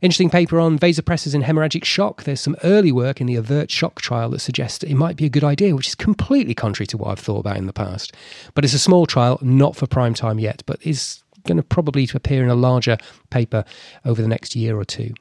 Interesting 0.04 0.30
paper 0.30 0.60
on 0.60 0.78
vasopressors 0.78 1.34
in 1.34 1.44
hemorrhagic 1.44 1.86
shock. 1.86 2.24
There's 2.24 2.42
some 2.42 2.58
early 2.64 2.92
work 2.92 3.22
in 3.22 3.28
the 3.28 3.38
AVERT 3.38 3.70
shock 3.70 4.02
trial 4.02 4.32
that 4.32 4.40
suggests 4.40 4.84
it 4.84 4.96
might 4.96 5.16
be 5.16 5.26
a 5.26 5.30
good 5.30 5.46
idea, 5.46 5.78
which 5.78 5.88
is 5.88 5.96
completely 5.96 6.54
contrary 6.54 6.88
to 6.88 6.98
what 6.98 7.08
I've 7.10 7.20
thought 7.20 7.40
about 7.40 7.56
in 7.56 7.68
the 7.68 7.74
past. 7.74 8.14
But 8.54 8.66
it's 8.66 8.74
a 8.74 8.80
small 8.80 9.06
trial, 9.06 9.40
not 9.42 9.78
for 9.78 9.88
prime 9.88 10.14
time 10.14 10.40
yet, 10.40 10.62
but 10.66 10.86
is 10.86 11.24
going 11.46 11.56
to 11.56 11.64
probably 11.64 12.08
appear 12.14 12.44
in 12.44 12.50
a 12.50 12.56
larger 12.56 12.98
paper 13.30 13.64
over 14.04 14.22
the 14.22 14.28
next 14.28 14.58
year 14.58 14.78
or 14.78 14.84
two. 14.84 15.14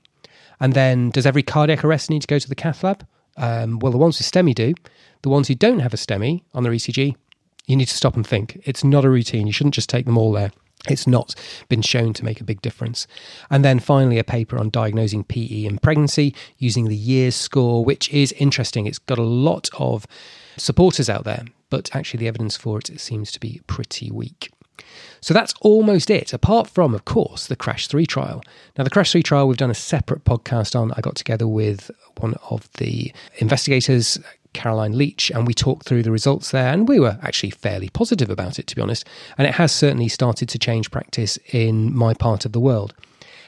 And 0.58 0.72
then, 0.72 1.10
does 1.10 1.26
every 1.26 1.44
cardiac 1.44 1.84
arrest 1.84 2.10
need 2.10 2.22
to 2.22 2.28
go 2.28 2.40
to 2.40 2.48
the 2.48 2.56
cath 2.56 2.82
lab? 2.82 3.06
Um, 3.36 3.78
well, 3.78 3.92
the 3.92 3.98
ones 3.98 4.18
with 4.18 4.26
STEMI 4.26 4.54
do. 4.54 4.74
The 5.22 5.28
ones 5.28 5.46
who 5.46 5.54
don't 5.54 5.78
have 5.78 5.94
a 5.94 5.96
STEMI 5.96 6.42
on 6.54 6.64
their 6.64 6.72
ECG, 6.72 7.14
you 7.66 7.76
need 7.76 7.86
to 7.86 7.96
stop 7.96 8.16
and 8.16 8.26
think. 8.26 8.60
It's 8.64 8.82
not 8.82 9.04
a 9.04 9.10
routine. 9.10 9.46
You 9.46 9.52
shouldn't 9.52 9.74
just 9.74 9.88
take 9.88 10.06
them 10.06 10.18
all 10.18 10.32
there. 10.32 10.50
It's 10.88 11.06
not 11.06 11.34
been 11.68 11.82
shown 11.82 12.12
to 12.14 12.24
make 12.24 12.40
a 12.40 12.44
big 12.44 12.60
difference. 12.60 13.06
And 13.50 13.64
then 13.64 13.78
finally, 13.78 14.18
a 14.18 14.24
paper 14.24 14.58
on 14.58 14.70
diagnosing 14.70 15.24
PE 15.24 15.64
in 15.64 15.78
pregnancy 15.78 16.34
using 16.58 16.88
the 16.88 16.96
YEARS 16.96 17.34
score, 17.34 17.84
which 17.84 18.10
is 18.10 18.32
interesting. 18.32 18.86
It's 18.86 18.98
got 18.98 19.18
a 19.18 19.22
lot 19.22 19.68
of 19.78 20.06
supporters 20.56 21.08
out 21.08 21.24
there, 21.24 21.44
but 21.70 21.94
actually, 21.94 22.18
the 22.18 22.28
evidence 22.28 22.56
for 22.56 22.78
it 22.78 23.00
seems 23.00 23.30
to 23.32 23.40
be 23.40 23.60
pretty 23.66 24.10
weak. 24.10 24.50
So 25.20 25.32
that's 25.32 25.54
almost 25.60 26.10
it, 26.10 26.32
apart 26.32 26.68
from, 26.68 26.94
of 26.94 27.04
course, 27.04 27.46
the 27.46 27.54
Crash 27.54 27.86
3 27.86 28.04
trial. 28.06 28.42
Now, 28.76 28.84
the 28.84 28.90
Crash 28.90 29.12
3 29.12 29.22
trial, 29.22 29.46
we've 29.46 29.56
done 29.56 29.70
a 29.70 29.74
separate 29.74 30.24
podcast 30.24 30.78
on. 30.78 30.92
I 30.96 31.00
got 31.00 31.14
together 31.14 31.46
with 31.46 31.90
one 32.18 32.34
of 32.50 32.68
the 32.78 33.12
investigators, 33.38 34.18
Caroline 34.52 34.96
Leech, 34.96 35.30
and 35.30 35.46
we 35.46 35.54
talked 35.54 35.86
through 35.86 36.02
the 36.02 36.10
results 36.10 36.50
there, 36.50 36.72
and 36.72 36.88
we 36.88 37.00
were 37.00 37.18
actually 37.22 37.50
fairly 37.50 37.88
positive 37.88 38.30
about 38.30 38.58
it, 38.58 38.66
to 38.68 38.76
be 38.76 38.82
honest. 38.82 39.06
And 39.38 39.46
it 39.46 39.54
has 39.54 39.72
certainly 39.72 40.08
started 40.08 40.48
to 40.50 40.58
change 40.58 40.90
practice 40.90 41.38
in 41.52 41.94
my 41.94 42.14
part 42.14 42.44
of 42.44 42.52
the 42.52 42.60
world. 42.60 42.94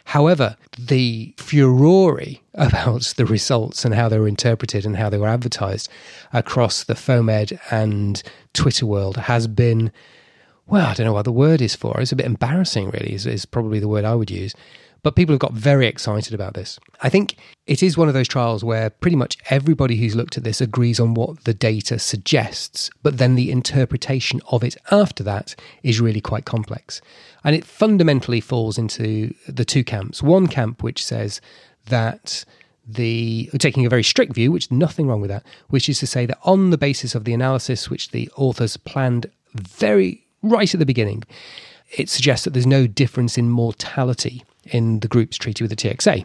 However, 0.07 0.57
the 0.79 1.35
furore 1.39 2.21
about 2.55 3.03
the 3.17 3.27
results 3.27 3.85
and 3.85 3.95
how 3.95 4.09
they 4.09 4.19
were 4.19 4.29
interpreted 4.29 4.85
and 4.85 4.97
how 4.97 5.09
they 5.09 5.19
were 5.19 5.29
advertised 5.29 5.89
across 6.33 6.85
the 6.85 6.95
FOAMed 6.95 7.59
and 7.71 8.23
Twitter 8.53 8.87
world 8.87 9.17
has 9.17 9.47
been 9.47 9.91
well, 10.67 10.87
I 10.87 10.95
don't 10.95 11.07
know 11.07 11.13
what 11.13 11.27
the 11.27 11.33
word 11.33 11.61
is 11.61 11.75
for. 11.75 12.01
It's 12.01 12.13
a 12.13 12.17
bit 12.17 12.25
embarrassing, 12.25 12.89
really, 12.91 13.13
is, 13.13 13.27
is 13.27 13.45
probably 13.45 13.81
the 13.81 13.89
word 13.89 14.07
I 14.07 14.15
would 14.15 14.31
use. 14.31 14.55
But 15.05 15.17
people 15.17 15.35
have 15.35 15.41
got 15.41 15.53
very 15.53 15.87
excited 15.87 16.33
about 16.33 16.55
this. 16.55 16.81
I 17.03 17.11
think 17.11 17.37
it 17.67 17.83
is 17.83 17.99
one 17.99 18.09
of 18.09 18.15
those 18.15 18.27
trials 18.27 18.65
where 18.65 18.89
pretty 18.89 19.17
much 19.17 19.37
everybody 19.51 19.97
who's 19.97 20.17
looked 20.17 20.39
at 20.39 20.45
this 20.45 20.63
agrees 20.63 20.99
on 20.99 21.13
what 21.13 21.45
the 21.45 21.53
data 21.53 21.99
suggests, 21.99 22.89
but 23.03 23.19
then 23.19 23.35
the 23.35 23.51
interpretation 23.51 24.41
of 24.49 24.65
it 24.65 24.77
after 24.91 25.23
that 25.23 25.55
is 25.83 26.01
really 26.01 26.23
quite 26.23 26.47
complex. 26.47 27.03
And 27.45 27.55
it 27.55 27.67
fundamentally 27.67 28.41
falls 28.41 28.79
into 28.79 29.35
the 29.47 29.67
two 29.67 29.85
camps. 29.85 30.23
One 30.23 30.47
camp 30.47 30.83
which 30.83 31.05
says 31.05 31.43
that 31.87 32.47
the 32.89 33.51
taking 33.59 33.85
a 33.85 33.91
very 33.91 34.03
strict 34.03 34.33
view, 34.33 34.51
which 34.51 34.71
nothing 34.71 35.07
wrong 35.07 35.21
with 35.21 35.31
that, 35.31 35.45
which 35.69 35.91
is 35.91 35.99
to 35.99 36.07
say 36.07 36.25
that 36.25 36.39
on 36.45 36.71
the 36.71 36.79
basis 36.79 37.15
of 37.15 37.25
the 37.25 37.35
analysis 37.35 37.91
which 37.91 38.11
the 38.13 38.31
authors 38.37 38.79
planned 38.79 39.27
very 39.53 40.25
right 40.43 40.73
at 40.73 40.81
the 40.81 40.87
beginning, 40.87 41.25
it 41.91 42.09
suggests 42.09 42.45
that 42.45 42.55
there's 42.55 42.67
no 42.67 42.87
difference 42.87 43.37
in 43.37 43.51
mortality 43.51 44.43
in 44.67 45.01
the 45.01 45.09
groups 45.09 45.37
treaty 45.37 45.65
with 45.65 45.71
the 45.71 45.77
TXA. 45.77 46.25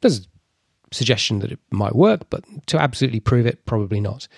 There's 0.00 0.20
a 0.20 0.94
suggestion 0.94 1.40
that 1.40 1.52
it 1.52 1.58
might 1.70 1.94
work, 1.94 2.28
but 2.30 2.44
to 2.66 2.80
absolutely 2.80 3.20
prove 3.20 3.46
it, 3.46 3.64
probably 3.66 4.00
not. 4.00 4.28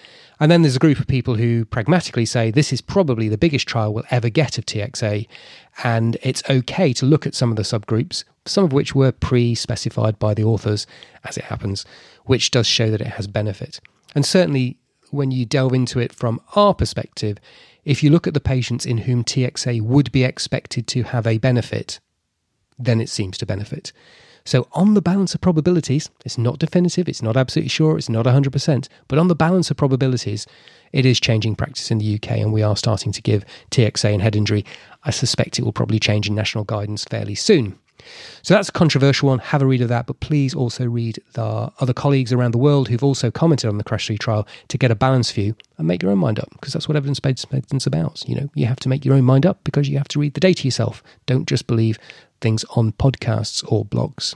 And 0.41 0.51
then 0.51 0.63
there's 0.63 0.77
a 0.77 0.81
group 0.81 0.99
of 0.99 1.07
people 1.07 1.35
who 1.35 1.65
pragmatically 1.65 2.25
say 2.25 2.51
this 2.51 2.73
is 2.73 2.81
probably 2.81 3.29
the 3.29 3.39
biggest 3.39 3.67
trial 3.67 3.93
we'll 3.93 4.05
ever 4.11 4.29
get 4.29 4.59
of 4.59 4.67
TXA, 4.67 5.27
and 5.83 6.17
it's 6.23 6.43
okay 6.49 6.93
to 6.95 7.07
look 7.07 7.27
at 7.27 7.35
some 7.35 7.51
of 7.51 7.57
the 7.57 7.63
subgroups, 7.63 8.25
some 8.47 8.65
of 8.65 8.73
which 8.73 8.95
were 8.95 9.13
pre 9.13 9.55
specified 9.55 10.19
by 10.19 10.35
the 10.35 10.45
authors, 10.45 10.87
as 11.25 11.37
it 11.37 11.45
happens, 11.45 11.85
which 12.25 12.51
does 12.51 12.67
show 12.67 12.91
that 12.91 13.01
it 13.01 13.09
has 13.09 13.27
benefit. 13.27 13.81
And 14.15 14.25
certainly, 14.25 14.79
when 15.11 15.31
you 15.31 15.45
delve 15.45 15.75
into 15.75 15.99
it 15.99 16.13
from 16.13 16.41
our 16.55 16.75
perspective, 16.75 17.39
if 17.85 18.03
you 18.03 18.11
look 18.11 18.27
at 18.27 18.35
the 18.35 18.41
patients 18.41 18.85
in 18.85 18.99
whom 18.99 19.25
TXA 19.25 19.81
would 19.81 20.13
be 20.13 20.25
expected 20.25 20.87
to 20.89 21.05
have 21.05 21.27
a 21.27 21.39
benefit, 21.39 22.01
then 22.79 23.01
it 23.01 23.09
seems 23.09 23.39
to 23.39 23.47
benefit. 23.47 23.93
So, 24.45 24.67
on 24.73 24.95
the 24.95 25.03
balance 25.03 25.35
of 25.35 25.43
probabilities, 25.43 26.09
it's 26.25 26.39
not 26.39 26.59
definitive, 26.59 27.07
it's 27.07 27.21
not 27.21 27.37
absolutely 27.37 27.69
sure, 27.69 27.99
it's 27.99 28.09
not 28.09 28.25
100%, 28.25 28.89
but 29.07 29.19
on 29.19 29.29
the 29.29 29.35
balance 29.35 29.71
of 29.71 29.77
probabilities, 29.77 30.47
it 30.93 31.05
is 31.05 31.21
changing 31.21 31.57
practice 31.57 31.91
in 31.91 31.99
the 31.99 32.15
UK, 32.15 32.31
and 32.39 32.53
we 32.53 32.63
are 32.63 32.77
starting 32.77 33.13
to 33.13 33.21
give 33.21 33.45
TXA 33.71 34.15
and 34.15 34.23
head 34.23 34.35
injury. 34.35 34.65
I 35.05 35.11
suspect 35.11 35.59
it 35.59 35.65
will 35.65 35.73
probably 35.73 35.99
change 35.99 36.29
in 36.29 36.35
national 36.35 36.65
guidance 36.65 37.05
fairly 37.05 37.35
soon. 37.35 37.79
So 38.43 38.55
that's 38.55 38.69
a 38.69 38.73
controversial 38.73 39.29
one. 39.29 39.39
Have 39.41 39.63
a 39.63 39.67
read 39.67 39.83
of 39.83 39.89
that, 39.89 40.07
but 40.07 40.21
please 40.21 40.55
also 40.55 40.87
read 40.87 41.21
the 41.35 41.71
other 41.79 41.93
colleagues 41.93 42.33
around 42.33 42.53
the 42.53 42.59
world 42.59 42.89
who've 42.89 43.05
also 43.05 43.31
commented 43.31 43.69
on 43.69 43.79
the 43.79 43.85
Crash 43.85 44.07
3 44.07 44.17
trial 44.19 44.47
to 44.69 44.79
get 44.79 44.91
a 44.91 44.95
balanced 44.95 45.35
view 45.35 45.55
and 45.77 45.87
make 45.87 46.03
your 46.03 46.13
own 46.13 46.19
mind 46.19 46.39
up 46.39 46.49
because 46.53 46.73
that's 46.73 46.89
what 46.89 46.97
evidence 46.97 47.21
based 47.21 47.51
medicine's 47.53 47.87
about. 47.87 48.27
You 48.27 48.37
know, 48.37 48.49
you 48.55 48.67
have 48.67 48.81
to 48.81 48.89
make 48.89 49.05
your 49.05 49.15
own 49.15 49.25
mind 49.25 49.47
up 49.47 49.63
because 49.65 49.89
you 49.89 49.99
have 49.99 50.09
to 50.09 50.21
read 50.21 50.35
the 50.35 50.41
data 50.41 50.65
yourself. 50.65 51.03
Don't 51.27 51.49
just 51.49 51.67
believe 51.67 51.99
things 52.41 52.65
on 52.77 52.93
podcasts 52.93 53.65
or 53.71 53.85
blogs. 53.85 54.35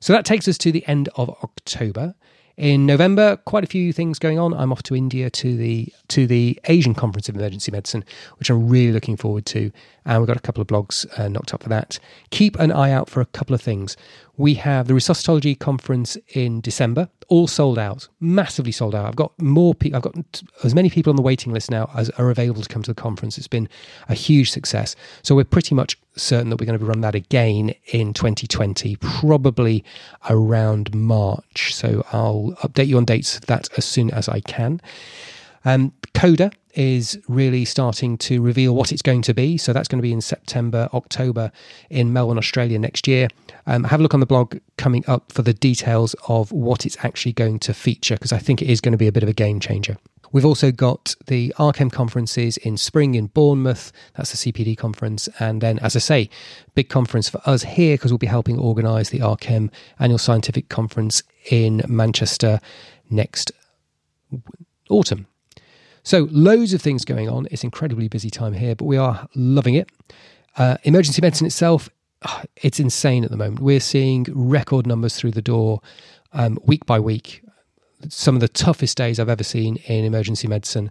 So 0.00 0.12
that 0.12 0.24
takes 0.24 0.48
us 0.48 0.58
to 0.58 0.72
the 0.72 0.86
end 0.86 1.08
of 1.16 1.28
October. 1.42 2.14
In 2.56 2.84
November, 2.84 3.38
quite 3.38 3.64
a 3.64 3.66
few 3.66 3.90
things 3.90 4.18
going 4.18 4.38
on. 4.38 4.52
I'm 4.52 4.70
off 4.70 4.82
to 4.82 4.94
India 4.94 5.30
to 5.30 5.56
the 5.56 5.90
to 6.08 6.26
the 6.26 6.60
Asian 6.64 6.94
Conference 6.94 7.26
of 7.30 7.36
Emergency 7.36 7.72
Medicine, 7.72 8.04
which 8.38 8.50
I'm 8.50 8.68
really 8.68 8.92
looking 8.92 9.16
forward 9.16 9.46
to. 9.46 9.72
And 10.04 10.20
we've 10.20 10.26
got 10.26 10.36
a 10.36 10.40
couple 10.40 10.60
of 10.60 10.66
blogs 10.66 11.06
uh, 11.18 11.28
knocked 11.28 11.54
up 11.54 11.62
for 11.62 11.70
that. 11.70 11.98
Keep 12.30 12.58
an 12.58 12.70
eye 12.70 12.90
out 12.90 13.08
for 13.08 13.22
a 13.22 13.24
couple 13.24 13.54
of 13.54 13.62
things. 13.62 13.96
We 14.36 14.54
have 14.54 14.88
the 14.88 14.94
Resuscitology 14.94 15.58
Conference 15.58 16.18
in 16.34 16.60
December, 16.60 17.08
all 17.28 17.46
sold 17.46 17.78
out, 17.78 18.08
massively 18.20 18.72
sold 18.72 18.94
out. 18.94 19.06
I've 19.06 19.16
got 19.16 19.32
more 19.40 19.74
people, 19.74 19.96
I've 19.96 20.02
got 20.02 20.42
as 20.62 20.74
many 20.74 20.90
people 20.90 21.10
on 21.10 21.16
the 21.16 21.22
waiting 21.22 21.54
list 21.54 21.70
now 21.70 21.90
as 21.94 22.10
are 22.10 22.30
available 22.30 22.60
to 22.60 22.68
come 22.68 22.82
to 22.82 22.90
the 22.90 23.00
conference. 23.00 23.38
It's 23.38 23.48
been 23.48 23.68
a 24.10 24.14
huge 24.14 24.50
success. 24.50 24.96
So 25.22 25.34
we're 25.34 25.44
pretty 25.44 25.74
much 25.74 25.98
certain 26.16 26.50
that 26.50 26.60
we're 26.60 26.66
going 26.66 26.78
to 26.78 26.84
be 26.84 26.88
run 26.88 27.00
that 27.02 27.14
again 27.14 27.74
in 27.86 28.12
2020, 28.12 28.96
probably 28.96 29.84
around 30.28 30.94
March. 30.94 31.74
So 31.74 32.04
I'll 32.12 32.54
update 32.62 32.88
you 32.88 32.96
on 32.96 33.04
dates 33.04 33.38
that 33.40 33.68
as 33.76 33.84
soon 33.84 34.10
as 34.10 34.28
I 34.28 34.40
can. 34.40 34.80
Um, 35.64 35.92
Coda 36.14 36.50
is 36.74 37.18
really 37.28 37.64
starting 37.64 38.16
to 38.16 38.40
reveal 38.40 38.74
what 38.74 38.92
it's 38.92 39.02
going 39.02 39.22
to 39.22 39.34
be. 39.34 39.58
So 39.58 39.72
that's 39.72 39.88
going 39.88 39.98
to 39.98 40.02
be 40.02 40.12
in 40.12 40.20
September, 40.20 40.88
October 40.92 41.50
in 41.88 42.12
Melbourne, 42.12 42.38
Australia 42.38 42.78
next 42.78 43.08
year. 43.08 43.28
Um, 43.66 43.84
have 43.84 44.00
a 44.00 44.02
look 44.02 44.14
on 44.14 44.20
the 44.20 44.26
blog 44.26 44.56
coming 44.76 45.04
up 45.06 45.32
for 45.32 45.42
the 45.42 45.54
details 45.54 46.14
of 46.28 46.52
what 46.52 46.86
it's 46.86 46.96
actually 47.04 47.32
going 47.32 47.58
to 47.60 47.74
feature 47.74 48.14
because 48.14 48.32
I 48.32 48.38
think 48.38 48.62
it 48.62 48.70
is 48.70 48.80
going 48.80 48.92
to 48.92 48.98
be 48.98 49.08
a 49.08 49.12
bit 49.12 49.22
of 49.22 49.28
a 49.28 49.34
game 49.34 49.60
changer. 49.60 49.96
We've 50.32 50.44
also 50.44 50.70
got 50.70 51.16
the 51.26 51.52
RCEM 51.58 51.90
conferences 51.92 52.56
in 52.58 52.76
spring 52.76 53.14
in 53.14 53.26
Bournemouth. 53.26 53.92
That's 54.16 54.30
the 54.30 54.52
CPD 54.52 54.76
conference. 54.76 55.28
And 55.38 55.60
then, 55.60 55.78
as 55.80 55.96
I 55.96 55.98
say, 55.98 56.30
big 56.74 56.88
conference 56.88 57.28
for 57.28 57.40
us 57.44 57.64
here 57.64 57.94
because 57.96 58.12
we'll 58.12 58.18
be 58.18 58.26
helping 58.26 58.58
organise 58.58 59.10
the 59.10 59.18
RCEM 59.18 59.70
annual 59.98 60.18
scientific 60.18 60.68
conference 60.68 61.22
in 61.50 61.82
Manchester 61.88 62.60
next 63.10 63.50
autumn. 64.88 65.26
So, 66.02 66.28
loads 66.30 66.72
of 66.72 66.80
things 66.80 67.04
going 67.04 67.28
on. 67.28 67.46
It's 67.50 67.64
incredibly 67.64 68.08
busy 68.08 68.30
time 68.30 68.52
here, 68.54 68.74
but 68.74 68.84
we 68.84 68.96
are 68.96 69.28
loving 69.34 69.74
it. 69.74 69.90
Uh, 70.56 70.76
emergency 70.84 71.20
medicine 71.20 71.46
itself, 71.46 71.88
ah, 72.22 72.44
it's 72.56 72.80
insane 72.80 73.24
at 73.24 73.30
the 73.30 73.36
moment. 73.36 73.60
We're 73.60 73.80
seeing 73.80 74.26
record 74.30 74.86
numbers 74.86 75.16
through 75.16 75.32
the 75.32 75.42
door 75.42 75.80
um, 76.32 76.58
week 76.64 76.86
by 76.86 77.00
week. 77.00 77.42
Some 78.08 78.34
of 78.34 78.40
the 78.40 78.48
toughest 78.48 78.96
days 78.96 79.20
I've 79.20 79.28
ever 79.28 79.44
seen 79.44 79.76
in 79.86 80.04
emergency 80.04 80.48
medicine. 80.48 80.90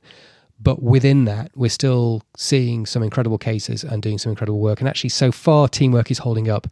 But 0.62 0.84
within 0.84 1.26
that, 1.26 1.52
we're 1.56 1.70
still 1.70 2.22
seeing 2.36 2.86
some 2.86 3.02
incredible 3.02 3.38
cases 3.38 3.84
and 3.84 4.02
doing 4.02 4.18
some 4.18 4.32
incredible 4.32 4.60
work. 4.60 4.80
And 4.80 4.90
actually, 4.90 5.10
so 5.10 5.32
far, 5.32 5.70
teamwork 5.70 6.12
is 6.12 6.18
holding 6.18 6.50
up. 6.50 6.68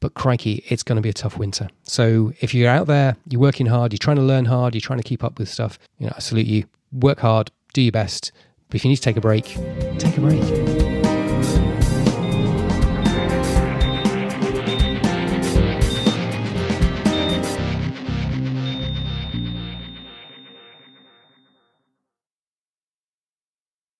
But 0.00 0.14
crikey, 0.14 0.62
it's 0.68 0.82
going 0.82 0.96
to 0.96 1.02
be 1.02 1.08
a 1.08 1.14
tough 1.14 1.38
winter. 1.38 1.68
So 1.84 2.32
if 2.40 2.54
you're 2.54 2.70
out 2.70 2.86
there, 2.86 3.16
you're 3.28 3.40
working 3.40 3.66
hard, 3.66 3.92
you're 3.92 3.98
trying 3.98 4.16
to 4.18 4.22
learn 4.22 4.44
hard, 4.44 4.74
you're 4.74 4.80
trying 4.80 5.00
to 5.00 5.08
keep 5.08 5.24
up 5.24 5.38
with 5.38 5.48
stuff, 5.48 5.78
you 5.98 6.06
know, 6.06 6.12
I 6.14 6.20
salute 6.20 6.46
you. 6.46 6.64
Work 6.92 7.20
hard, 7.20 7.50
do 7.72 7.82
your 7.82 7.92
best. 7.92 8.30
But 8.68 8.76
if 8.76 8.84
you 8.84 8.90
need 8.90 8.96
to 8.96 9.02
take 9.02 9.16
a 9.16 9.22
break, 9.22 9.44
take 9.98 10.18
a 10.18 10.20
break. 10.20 10.75